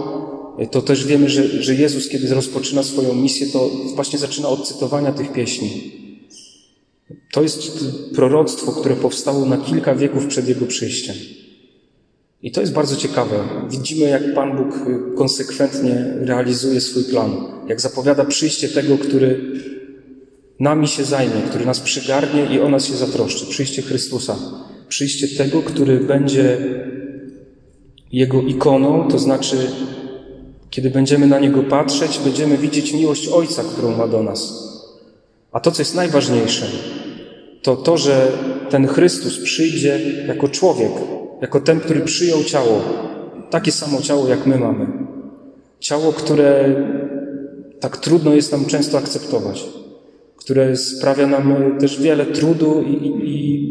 to 0.72 0.82
też 0.82 1.06
wiemy, 1.06 1.30
że, 1.30 1.64
że 1.64 1.76
Jezus, 1.76 2.10
kiedy 2.10 2.34
rozpoczyna 2.34 2.84
swoją 2.84 3.16
misję, 3.16 3.48
to 3.48 3.70
właśnie 3.96 4.20
zaczyna 4.20 4.50
od 4.50 4.68
cytowania 4.68 5.12
tych 5.12 5.34
pieśni. 5.34 5.92
To 7.32 7.42
jest 7.44 7.86
proroctwo, 8.16 8.72
które 8.72 8.96
powstało 8.96 9.46
na 9.46 9.58
kilka 9.58 9.96
wieków 9.96 10.28
przed 10.28 10.48
Jego 10.48 10.66
przyjściem. 10.66 11.16
I 12.42 12.52
to 12.52 12.62
jest 12.62 12.74
bardzo 12.74 12.96
ciekawe. 12.96 13.36
Widzimy, 13.70 14.10
jak 14.10 14.34
Pan 14.34 14.58
Bóg 14.58 14.80
konsekwentnie 15.18 16.06
realizuje 16.20 16.82
swój 16.82 17.04
plan, 17.04 17.36
jak 17.68 17.82
zapowiada 17.82 18.26
przyjście 18.26 18.70
tego, 18.70 18.98
który 18.98 19.52
nami 20.60 20.88
się 20.88 21.04
zajmie, 21.04 21.42
który 21.50 21.66
nas 21.66 21.80
przygarnie 21.80 22.46
i 22.46 22.60
o 22.60 22.70
nas 22.70 22.86
się 22.86 22.94
zatroszczy. 22.94 23.46
Przyjście 23.46 23.82
Chrystusa. 23.82 24.36
Przyjście 24.88 25.38
tego, 25.38 25.62
który 25.62 26.00
będzie 26.00 26.58
Jego 28.12 28.42
ikoną, 28.42 29.08
to 29.08 29.20
znaczy, 29.20 29.58
kiedy 30.70 30.90
będziemy 30.90 31.28
na 31.28 31.40
Niego 31.40 31.64
patrzeć, 31.64 32.20
będziemy 32.24 32.58
widzieć 32.58 32.94
miłość 32.94 33.28
Ojca, 33.28 33.64
którą 33.64 33.98
ma 33.98 34.08
do 34.08 34.24
nas. 34.24 34.70
A 35.52 35.60
to, 35.60 35.72
co 35.72 35.82
jest 35.82 35.96
najważniejsze, 35.96 36.66
to 37.62 37.76
to, 37.76 37.98
że 37.98 38.32
ten 38.70 38.88
Chrystus 38.88 39.40
przyjdzie 39.44 40.00
jako 40.28 40.50
człowiek, 40.50 40.92
jako 41.42 41.60
ten, 41.60 41.80
który 41.80 42.02
przyjął 42.02 42.44
ciało, 42.44 42.82
takie 43.50 43.72
samo 43.72 44.02
ciało, 44.02 44.28
jak 44.28 44.46
my 44.46 44.58
mamy. 44.58 44.88
Ciało, 45.80 46.14
które 46.14 46.76
tak 47.80 47.98
trudno 47.98 48.34
jest 48.34 48.52
nam 48.52 48.66
często 48.66 48.98
akceptować 48.98 49.79
które 50.40 50.78
sprawia 50.78 51.28
nam 51.28 51.78
też 51.80 52.02
wiele 52.02 52.26
trudu 52.26 52.82
i, 52.82 52.94
i, 53.24 53.70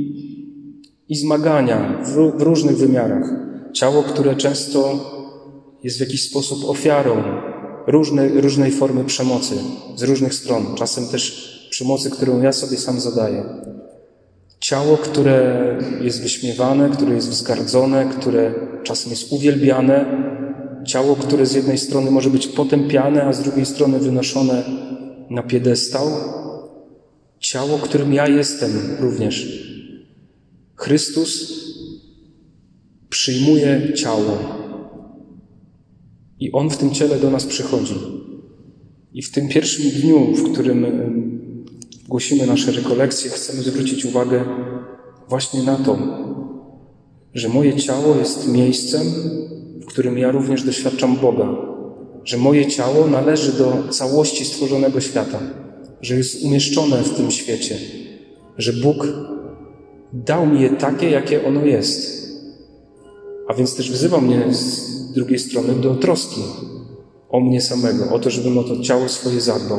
i 1.08 1.16
zmagania 1.16 2.02
w, 2.04 2.38
w 2.38 2.42
różnych 2.42 2.76
wymiarach. 2.76 3.24
Ciało, 3.72 4.02
które 4.02 4.36
często 4.36 5.00
jest 5.84 5.96
w 5.96 6.00
jakiś 6.00 6.30
sposób 6.30 6.70
ofiarą 6.70 7.22
różnej, 7.86 8.40
różnej 8.40 8.70
formy 8.70 9.04
przemocy 9.04 9.54
z 9.96 10.02
różnych 10.02 10.34
stron, 10.34 10.74
czasem 10.74 11.08
też 11.08 11.48
przemocy, 11.70 12.10
którą 12.10 12.42
ja 12.42 12.52
sobie 12.52 12.76
sam 12.76 13.00
zadaję. 13.00 13.44
Ciało, 14.60 14.96
które 14.96 15.78
jest 16.00 16.22
wyśmiewane, 16.22 16.90
które 16.90 17.14
jest 17.14 17.30
wzgardzone, 17.30 18.10
które 18.18 18.54
czasem 18.82 19.10
jest 19.10 19.32
uwielbiane. 19.32 20.28
Ciało, 20.86 21.16
które 21.16 21.46
z 21.46 21.54
jednej 21.54 21.78
strony 21.78 22.10
może 22.10 22.30
być 22.30 22.46
potępiane, 22.46 23.24
a 23.24 23.32
z 23.32 23.42
drugiej 23.42 23.66
strony 23.66 23.98
wynoszone 23.98 24.62
na 25.30 25.42
piedestał. 25.42 26.06
Ciało, 27.40 27.78
którym 27.78 28.12
ja 28.12 28.28
jestem 28.28 28.70
również. 29.00 29.62
Chrystus 30.74 31.52
przyjmuje 33.08 33.92
ciało. 33.94 34.38
I 36.40 36.52
On 36.52 36.70
w 36.70 36.76
tym 36.76 36.90
ciele 36.90 37.18
do 37.18 37.30
nas 37.30 37.46
przychodzi. 37.46 37.94
I 39.12 39.22
w 39.22 39.30
tym 39.30 39.48
pierwszym 39.48 39.90
dniu, 39.90 40.34
w 40.34 40.52
którym 40.52 40.86
głosimy 42.08 42.46
nasze 42.46 42.72
rekolekcje, 42.72 43.30
chcemy 43.30 43.62
zwrócić 43.62 44.04
uwagę 44.04 44.44
właśnie 45.28 45.62
na 45.62 45.76
to, 45.76 45.98
że 47.34 47.48
moje 47.48 47.76
ciało 47.76 48.16
jest 48.16 48.48
miejscem, 48.48 49.02
w 49.82 49.86
którym 49.86 50.18
ja 50.18 50.30
również 50.30 50.62
doświadczam 50.62 51.16
Boga, 51.16 51.56
że 52.24 52.36
moje 52.36 52.66
ciało 52.66 53.06
należy 53.06 53.52
do 53.52 53.88
całości 53.90 54.44
stworzonego 54.44 55.00
świata, 55.00 55.40
że 56.00 56.16
jest 56.16 56.44
umieszczone 56.44 57.02
w 57.02 57.14
tym 57.14 57.30
świecie, 57.30 57.76
że 58.58 58.72
Bóg 58.72 59.06
dał 60.12 60.46
mi 60.46 60.62
je 60.62 60.70
takie, 60.70 61.10
jakie 61.10 61.46
ono 61.46 61.64
jest. 61.64 62.18
A 63.48 63.54
więc 63.54 63.76
też 63.76 63.90
wzywa 63.90 64.20
mnie 64.20 64.54
z 64.54 65.12
drugiej 65.12 65.38
strony 65.38 65.74
do 65.74 65.94
troski 65.94 66.40
o 67.28 67.40
mnie 67.40 67.60
samego, 67.60 68.10
o 68.10 68.18
to, 68.18 68.30
żebym 68.30 68.58
o 68.58 68.64
to 68.64 68.80
ciało 68.80 69.08
swoje 69.08 69.40
zadbał. 69.40 69.78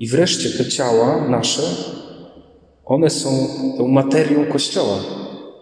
I 0.00 0.08
wreszcie 0.08 0.50
te 0.50 0.70
ciała 0.70 1.28
nasze, 1.28 1.62
one 2.84 3.10
są 3.10 3.30
tą 3.78 3.88
materią 3.88 4.46
Kościoła. 4.46 4.98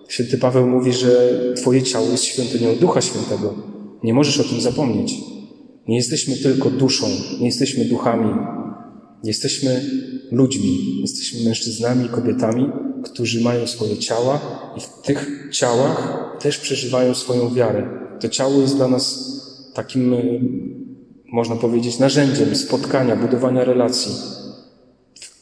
Święty 0.09 0.39
Paweł 0.39 0.67
mówi, 0.67 0.93
że 0.93 1.41
Twoje 1.57 1.83
ciało 1.83 2.07
jest 2.07 2.25
świątynią 2.25 2.77
Ducha 2.81 3.01
Świętego. 3.01 3.55
Nie 4.03 4.15
możesz 4.15 4.41
o 4.41 4.45
tym 4.45 4.61
zapomnieć. 4.61 5.15
Nie 5.89 5.97
jesteśmy 5.97 6.37
tylko 6.37 6.71
duszą, 6.71 7.07
nie 7.41 7.47
jesteśmy 7.47 7.85
duchami. 7.85 8.35
Jesteśmy 9.25 9.85
ludźmi, 10.31 11.01
jesteśmy 11.01 11.45
mężczyznami 11.45 12.07
i 12.07 12.09
kobietami, 12.09 12.67
którzy 13.05 13.41
mają 13.41 13.67
swoje 13.67 13.99
ciała 13.99 14.41
i 14.77 14.81
w 14.81 14.89
tych 15.03 15.49
ciałach 15.53 16.21
też 16.41 16.59
przeżywają 16.59 17.15
swoją 17.15 17.55
wiarę. 17.55 17.89
To 18.21 18.29
ciało 18.29 18.61
jest 18.61 18.77
dla 18.77 18.89
nas 18.89 19.31
takim 19.75 20.15
można 21.33 21.57
powiedzieć, 21.57 21.99
narzędziem 21.99 22.57
spotkania, 22.57 23.17
budowania 23.17 23.65
relacji 23.65 24.13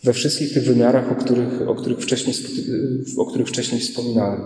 we 0.04 0.12
wszystkich 0.12 0.54
tych 0.54 0.64
wymiarach, 0.64 1.12
o 1.12 1.14
których, 1.14 1.68
o 1.68 1.74
których, 1.74 1.98
wcześniej, 1.98 2.36
o 3.18 3.26
których 3.26 3.48
wcześniej 3.48 3.80
wspominałem. 3.80 4.40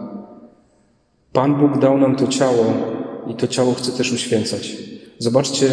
Pan 1.32 1.58
Bóg 1.60 1.78
dał 1.78 1.98
nam 1.98 2.16
to 2.16 2.26
ciało 2.26 2.64
i 3.30 3.34
to 3.34 3.48
ciało 3.48 3.74
chce 3.74 3.92
też 3.92 4.12
uświęcać. 4.12 4.76
Zobaczcie, 5.18 5.66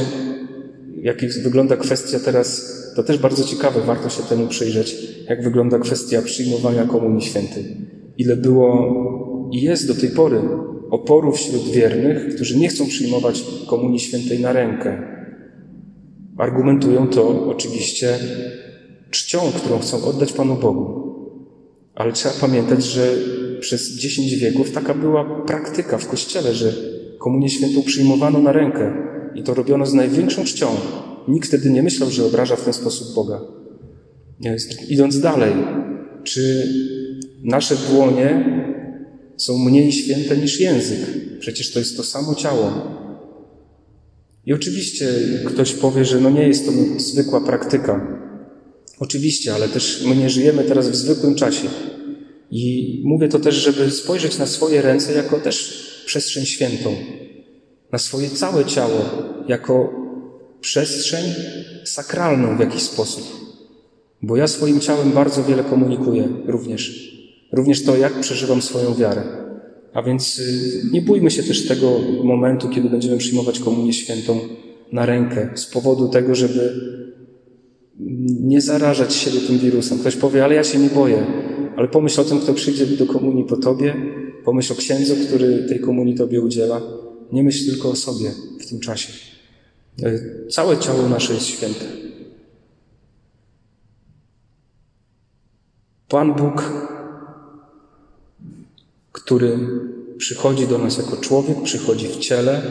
jak 1.01 1.17
wygląda 1.43 1.77
kwestia 1.77 2.19
teraz, 2.19 2.78
to 2.99 3.03
też 3.03 3.17
bardzo 3.17 3.43
ciekawe, 3.43 3.81
warto 3.81 4.09
się 4.09 4.23
temu 4.23 4.47
przyjrzeć, 4.47 4.95
jak 5.29 5.43
wygląda 5.43 5.79
kwestia 5.79 6.21
przyjmowania 6.21 6.83
Komunii 6.83 7.21
Świętej. 7.21 7.77
Ile 8.17 8.35
było 8.35 8.93
i 9.51 9.61
jest 9.61 9.87
do 9.87 9.95
tej 9.95 10.09
pory 10.09 10.41
oporów 10.89 11.35
wśród 11.35 11.63
wiernych, 11.63 12.35
którzy 12.35 12.57
nie 12.57 12.67
chcą 12.67 12.87
przyjmować 12.87 13.43
Komunii 13.67 13.99
Świętej 13.99 14.39
na 14.39 14.53
rękę, 14.53 15.19
Argumentują 16.39 17.07
to 17.07 17.49
oczywiście 17.49 18.19
czcią, 19.09 19.39
którą 19.57 19.79
chcą 19.79 20.03
oddać 20.05 20.33
Panu 20.33 20.55
Bogu. 20.55 21.15
Ale 21.95 22.13
trzeba 22.13 22.35
pamiętać, 22.41 22.83
że 22.83 23.13
przez 23.59 23.95
dziesięć 23.95 24.35
wieków 24.35 24.71
taka 24.71 24.93
była 24.93 25.43
praktyka 25.45 25.97
w 25.97 26.07
Kościele, 26.07 26.53
że 26.53 26.73
komunię 27.19 27.49
świętą 27.49 27.81
przyjmowano 27.83 28.39
na 28.39 28.51
rękę 28.51 28.93
i 29.35 29.43
to 29.43 29.53
robiono 29.53 29.85
z 29.85 29.93
największą 29.93 30.43
czcią. 30.43 30.67
Nikt 31.27 31.47
wtedy 31.47 31.69
nie 31.69 31.83
myślał, 31.83 32.09
że 32.09 32.25
obraża 32.25 32.55
w 32.55 32.63
ten 32.63 32.73
sposób 32.73 33.15
Boga. 33.15 33.41
Idąc 34.89 35.19
dalej, 35.19 35.53
czy 36.23 36.67
nasze 37.43 37.75
dłonie 37.75 38.45
są 39.37 39.57
mniej 39.57 39.91
święte 39.91 40.37
niż 40.37 40.59
język? 40.59 40.99
Przecież 41.39 41.71
to 41.71 41.79
jest 41.79 41.97
to 41.97 42.03
samo 42.03 42.35
ciało. 42.35 42.71
I 44.45 44.53
oczywiście 44.53 45.07
ktoś 45.45 45.73
powie, 45.73 46.05
że 46.05 46.21
no 46.21 46.29
nie 46.29 46.47
jest 46.47 46.65
to 46.65 46.71
zwykła 46.97 47.41
praktyka. 47.41 48.19
Oczywiście, 48.99 49.53
ale 49.53 49.69
też 49.69 50.03
my 50.07 50.15
nie 50.15 50.29
żyjemy 50.29 50.63
teraz 50.63 50.89
w 50.89 50.95
zwykłym 50.95 51.35
czasie. 51.35 51.67
I 52.51 53.01
mówię 53.05 53.27
to 53.27 53.39
też, 53.39 53.55
żeby 53.55 53.91
spojrzeć 53.91 54.37
na 54.37 54.45
swoje 54.45 54.81
ręce 54.81 55.13
jako 55.13 55.39
też 55.39 55.85
przestrzeń 56.05 56.45
świętą, 56.45 56.95
na 57.91 57.99
swoje 57.99 58.29
całe 58.29 58.65
ciało 58.65 59.01
jako 59.47 59.98
przestrzeń 60.61 61.23
sakralną 61.85 62.57
w 62.57 62.59
jakiś 62.59 62.81
sposób. 62.81 63.23
Bo 64.21 64.35
ja 64.35 64.47
swoim 64.47 64.79
ciałem 64.79 65.11
bardzo 65.11 65.43
wiele 65.43 65.63
komunikuję 65.63 66.27
również. 66.45 67.13
Również 67.51 67.83
to, 67.83 67.97
jak 67.97 68.19
przeżywam 68.19 68.61
swoją 68.61 68.95
wiarę. 68.95 69.23
A 69.93 70.03
więc 70.03 70.39
y, 70.39 70.81
nie 70.91 71.01
bójmy 71.01 71.31
się 71.31 71.43
też 71.43 71.67
tego 71.67 71.99
momentu, 72.23 72.69
kiedy 72.69 72.89
będziemy 72.89 73.17
przyjmować 73.17 73.59
Komunię 73.59 73.93
Świętą 73.93 74.39
na 74.91 75.05
rękę, 75.05 75.49
z 75.55 75.65
powodu 75.65 76.09
tego, 76.09 76.35
żeby 76.35 76.73
nie 78.39 78.61
zarażać 78.61 79.13
siebie 79.13 79.39
tym 79.39 79.57
wirusem. 79.57 79.99
Ktoś 79.99 80.15
powie, 80.15 80.43
ale 80.43 80.55
ja 80.55 80.63
się 80.63 80.79
nie 80.79 80.89
boję. 80.89 81.25
Ale 81.77 81.87
pomyśl 81.87 82.21
o 82.21 82.23
tym, 82.23 82.39
kto 82.39 82.53
przyjdzie 82.53 82.85
do 82.85 83.05
komunii 83.05 83.45
po 83.45 83.57
tobie, 83.57 83.95
pomyśl 84.45 84.73
o 84.73 84.75
księdzu, 84.75 85.15
który 85.27 85.65
tej 85.69 85.79
komunii 85.79 86.15
tobie 86.15 86.41
udziela. 86.41 86.81
Nie 87.31 87.43
myśl 87.43 87.71
tylko 87.71 87.89
o 87.89 87.95
sobie 87.95 88.31
w 88.59 88.69
tym 88.69 88.79
czasie. 88.79 89.28
Całe 90.51 90.77
ciało 90.77 91.09
nasze 91.09 91.33
jest 91.33 91.45
święte. 91.45 91.85
Pan 96.07 96.33
Bóg 96.33 96.63
który 99.11 99.59
przychodzi 100.17 100.67
do 100.67 100.77
nas 100.77 100.97
jako 100.97 101.17
człowiek, 101.17 101.61
przychodzi 101.63 102.07
w 102.07 102.17
ciele. 102.17 102.61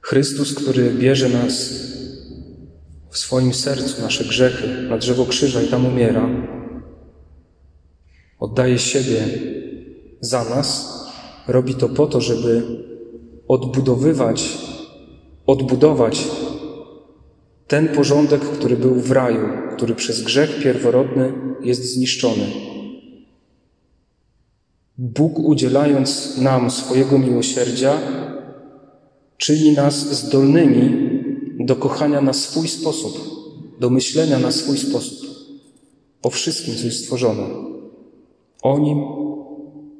Chrystus, 0.00 0.54
który 0.54 0.90
bierze 0.90 1.28
nas 1.28 1.72
w 3.10 3.18
swoim 3.18 3.54
sercu, 3.54 4.02
nasze 4.02 4.24
grzechy, 4.24 4.68
na 4.88 4.98
drzewo 4.98 5.26
krzyża 5.26 5.62
i 5.62 5.68
tam 5.68 5.86
umiera, 5.86 6.28
oddaje 8.38 8.78
siebie 8.78 9.28
za 10.20 10.44
nas, 10.44 10.94
robi 11.48 11.74
to 11.74 11.88
po 11.88 12.06
to, 12.06 12.20
żeby 12.20 12.62
odbudowywać, 13.48 14.58
odbudować 15.46 16.28
ten 17.68 17.88
porządek, 17.88 18.40
który 18.40 18.76
był 18.76 18.94
w 18.94 19.10
raju, 19.10 19.48
który 19.76 19.94
przez 19.94 20.22
grzech 20.22 20.62
pierworodny 20.62 21.32
jest 21.62 21.94
zniszczony. 21.94 22.46
Bóg 24.98 25.38
udzielając 25.38 26.38
nam 26.38 26.70
swojego 26.70 27.18
miłosierdzia, 27.18 27.98
czyni 29.36 29.72
nas 29.72 29.94
zdolnymi 29.94 31.10
do 31.58 31.76
kochania 31.76 32.20
na 32.20 32.32
swój 32.32 32.68
sposób, 32.68 33.18
do 33.80 33.90
myślenia 33.90 34.38
na 34.38 34.52
swój 34.52 34.78
sposób 34.78 35.30
o 36.22 36.30
wszystkim, 36.30 36.74
co 36.76 36.84
jest 36.84 37.04
stworzone. 37.04 37.42
O 38.62 38.78
Nim, 38.78 38.98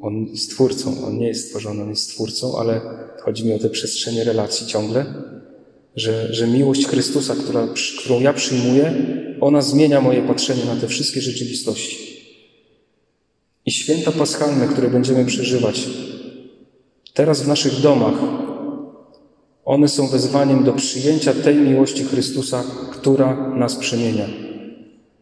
On 0.01 0.27
jest 0.27 0.51
Twórcą, 0.51 1.07
On 1.07 1.19
nie 1.19 1.29
jest 1.29 1.47
stworzony, 1.47 1.83
On 1.83 1.91
jest 1.91 2.03
Stwórcą, 2.03 2.59
ale 2.59 2.81
chodzi 3.21 3.45
mi 3.45 3.53
o 3.53 3.59
te 3.59 3.71
przestrzenie 3.71 4.25
relacji 4.25 4.67
ciągle, 4.67 5.07
że, 5.97 6.35
że 6.35 6.47
miłość 6.47 6.87
Chrystusa, 6.87 7.35
która, 7.35 7.69
którą 7.99 8.21
ja 8.21 8.33
przyjmuję, 8.33 8.95
ona 9.41 9.63
zmienia 9.63 10.01
moje 10.01 10.23
patrzenie 10.23 10.65
na 10.65 10.77
te 10.77 10.89
wszystkie 10.89 11.21
rzeczywistości 11.21 12.11
i 13.67 13.71
święta 13.71 14.13
paschalne, 14.13 14.69
które 14.69 14.89
będziemy 14.89 15.25
przeżywać 15.25 15.87
teraz 17.15 17.43
w 17.43 17.49
naszych 17.49 17.81
domach, 17.81 18.15
one 19.65 19.89
są 19.89 20.07
wezwaniem 20.07 20.65
do 20.65 20.73
przyjęcia 20.73 21.35
tej 21.35 21.57
miłości 21.57 22.05
Chrystusa, 22.05 22.65
która 22.93 23.55
nas 23.57 23.77
przemienia. 23.77 24.27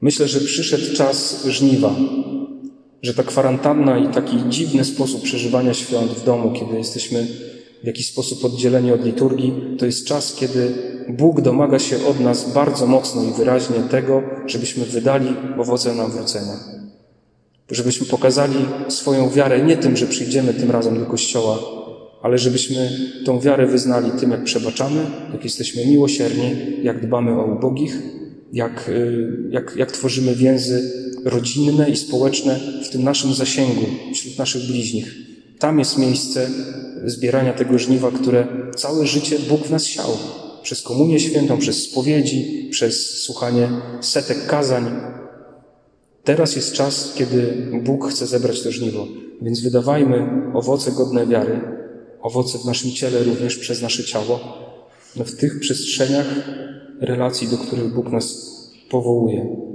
Myślę, 0.01 0.29
że 0.29 0.41
przyszedł 0.41 0.97
czas 0.97 1.47
żniwa, 1.47 1.95
że 3.03 3.15
ta 3.15 3.23
kwarantanna 3.23 3.99
i 3.99 4.09
taki 4.09 4.37
dziwny 4.49 4.85
sposób 4.85 5.23
przeżywania 5.23 5.75
świąt 5.75 6.11
w 6.11 6.25
domu, 6.25 6.53
kiedy 6.53 6.79
jesteśmy 6.79 7.27
w 7.83 7.87
jakiś 7.87 8.07
sposób 8.07 8.45
oddzieleni 8.45 8.93
od 8.93 9.05
liturgii, 9.05 9.53
to 9.79 9.87
jest 9.87 10.07
czas, 10.07 10.35
kiedy 10.35 10.73
Bóg 11.09 11.41
domaga 11.41 11.79
się 11.79 12.07
od 12.07 12.21
nas 12.21 12.53
bardzo 12.53 12.87
mocno 12.87 13.25
i 13.25 13.33
wyraźnie 13.33 13.77
tego, 13.91 14.23
żebyśmy 14.47 14.85
wydali 14.85 15.29
owoce 15.59 15.95
nawrócenia. 15.95 16.55
Żebyśmy 17.71 18.07
pokazali 18.07 18.55
swoją 18.89 19.31
wiarę 19.31 19.63
nie 19.63 19.77
tym, 19.77 19.97
że 19.97 20.07
przyjdziemy 20.07 20.55
tym 20.55 20.71
razem 20.71 20.99
do 20.99 21.07
kościoła, 21.07 21.59
ale 22.23 22.39
żebyśmy 22.39 22.91
tą 23.25 23.41
wiarę 23.41 23.67
wyznali 23.67 24.11
tym, 24.11 24.31
jak 24.31 24.45
przebaczamy, 24.45 25.07
jak 25.33 25.45
jesteśmy 25.45 25.87
miłosierni, 25.87 26.51
jak 26.83 27.07
dbamy 27.07 27.33
o 27.33 27.45
ubogich, 27.45 27.99
jak, 28.53 28.89
y, 28.89 29.29
jak, 29.51 29.77
jak 29.77 29.93
tworzymy 29.93 30.35
więzy 30.35 31.08
rodzinne 31.25 31.91
i 31.91 31.97
społeczne 31.97 32.61
w 32.85 32.89
tym 32.89 33.03
naszym 33.03 33.35
zasięgu, 33.35 33.87
wśród 34.15 34.39
naszych 34.39 34.67
bliźnich. 34.67 35.15
Tam 35.59 35.79
jest 35.79 35.99
miejsce 35.99 36.51
zbierania 37.05 37.53
tego 37.53 37.79
żniwa, 37.79 38.11
które 38.11 38.47
całe 38.77 39.07
życie 39.07 39.39
Bóg 39.49 39.67
w 39.67 39.71
nas 39.71 39.85
siał. 39.85 40.11
Przez 40.63 40.83
komunię 40.83 41.21
świętą, 41.21 41.59
przez 41.59 41.83
spowiedzi, 41.83 42.69
przez 42.71 43.23
słuchanie 43.23 43.69
setek 44.01 44.47
kazań. 44.47 44.85
Teraz 46.25 46.57
jest 46.57 46.73
czas, 46.73 47.13
kiedy 47.15 47.71
Bóg 47.85 48.11
chce 48.11 48.27
zebrać 48.27 48.63
to 48.63 48.73
żniwo. 48.73 49.07
Więc 49.43 49.61
wydawajmy 49.61 50.27
owoce 50.55 50.93
godne 50.93 51.27
wiary, 51.27 51.61
owoce 52.23 52.59
w 52.59 52.65
naszym 52.65 52.91
ciele 52.91 53.23
również 53.23 53.57
przez 53.57 53.83
nasze 53.83 54.05
ciało, 54.05 54.41
no 55.17 55.25
w 55.25 55.37
tych 55.37 55.61
przestrzeniach 55.61 56.27
relacji, 57.01 57.49
do 57.49 57.59
których 57.59 57.95
Bóg 57.95 58.13
nas 58.13 58.49
powołuje. 58.91 59.68